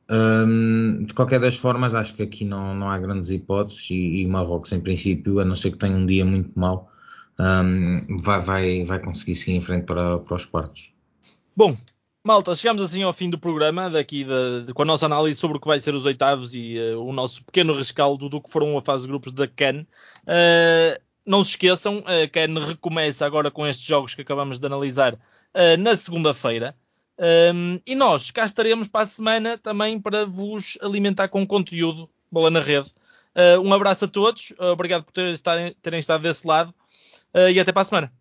Um, 0.09 1.03
de 1.03 1.13
qualquer 1.13 1.39
das 1.39 1.55
formas, 1.55 1.95
acho 1.95 2.13
que 2.15 2.23
aqui 2.23 2.43
não, 2.43 2.75
não 2.75 2.89
há 2.89 2.97
grandes 2.97 3.29
hipóteses 3.29 3.89
e, 3.89 4.23
e 4.23 4.27
Marrocos, 4.27 4.73
em 4.73 4.81
princípio, 4.81 5.39
a 5.39 5.45
não 5.45 5.55
ser 5.55 5.71
que 5.71 5.77
tenha 5.77 5.95
um 5.95 6.05
dia 6.05 6.25
muito 6.25 6.51
mau, 6.59 6.91
um, 7.39 8.17
vai, 8.17 8.41
vai, 8.41 8.83
vai 8.83 9.01
conseguir 9.01 9.37
seguir 9.37 9.53
em 9.53 9.61
frente 9.61 9.85
para, 9.85 10.19
para 10.19 10.35
os 10.35 10.45
quartos. 10.45 10.91
Bom, 11.55 11.75
Malta, 12.23 12.53
chegamos 12.53 12.83
assim 12.83 13.01
ao 13.01 13.13
fim 13.13 13.31
do 13.31 13.39
programa, 13.39 13.89
daqui 13.89 14.23
de, 14.23 14.65
de, 14.67 14.73
com 14.75 14.83
a 14.83 14.85
nossa 14.85 15.07
análise 15.07 15.39
sobre 15.39 15.57
o 15.57 15.59
que 15.59 15.67
vai 15.67 15.79
ser 15.79 15.95
os 15.95 16.05
oitavos 16.05 16.53
e 16.53 16.77
uh, 16.77 17.03
o 17.03 17.11
nosso 17.11 17.43
pequeno 17.43 17.73
rescaldo 17.73 18.29
do 18.29 18.39
que 18.39 18.51
foram 18.51 18.77
a 18.77 18.81
fase 18.81 19.05
de 19.05 19.07
grupos 19.07 19.31
da 19.31 19.47
CAN. 19.47 19.87
Uh, 20.21 21.01
não 21.25 21.43
se 21.43 21.51
esqueçam, 21.51 22.03
a 22.05 22.27
CAN 22.29 22.63
recomeça 22.63 23.25
agora 23.25 23.49
com 23.49 23.65
estes 23.65 23.83
jogos 23.87 24.13
que 24.13 24.21
acabamos 24.21 24.59
de 24.59 24.65
analisar 24.67 25.15
uh, 25.15 25.77
na 25.79 25.95
segunda-feira. 25.95 26.75
Um, 27.53 27.79
e 27.87 27.95
nós 27.95 28.29
cá 28.29 28.45
estaremos 28.45 28.87
para 28.87 29.03
a 29.03 29.07
semana 29.07 29.57
também 29.57 29.99
para 29.99 30.23
vos 30.23 30.77
alimentar 30.79 31.27
com 31.27 31.45
conteúdo, 31.45 32.07
bola 32.31 32.51
na 32.51 32.59
rede. 32.59 32.93
um 33.63 33.73
abraço 33.73 34.05
a 34.05 34.07
todos, 34.07 34.53
obrigado 34.57 35.03
por 35.03 35.11
terem, 35.11 35.35
terem 35.81 35.99
estado 35.99 36.21
desse 36.21 36.47
lado 36.47 36.73
e 37.51 37.59
até 37.59 37.71
para 37.71 37.83
a 37.83 37.85
semana. 37.85 38.20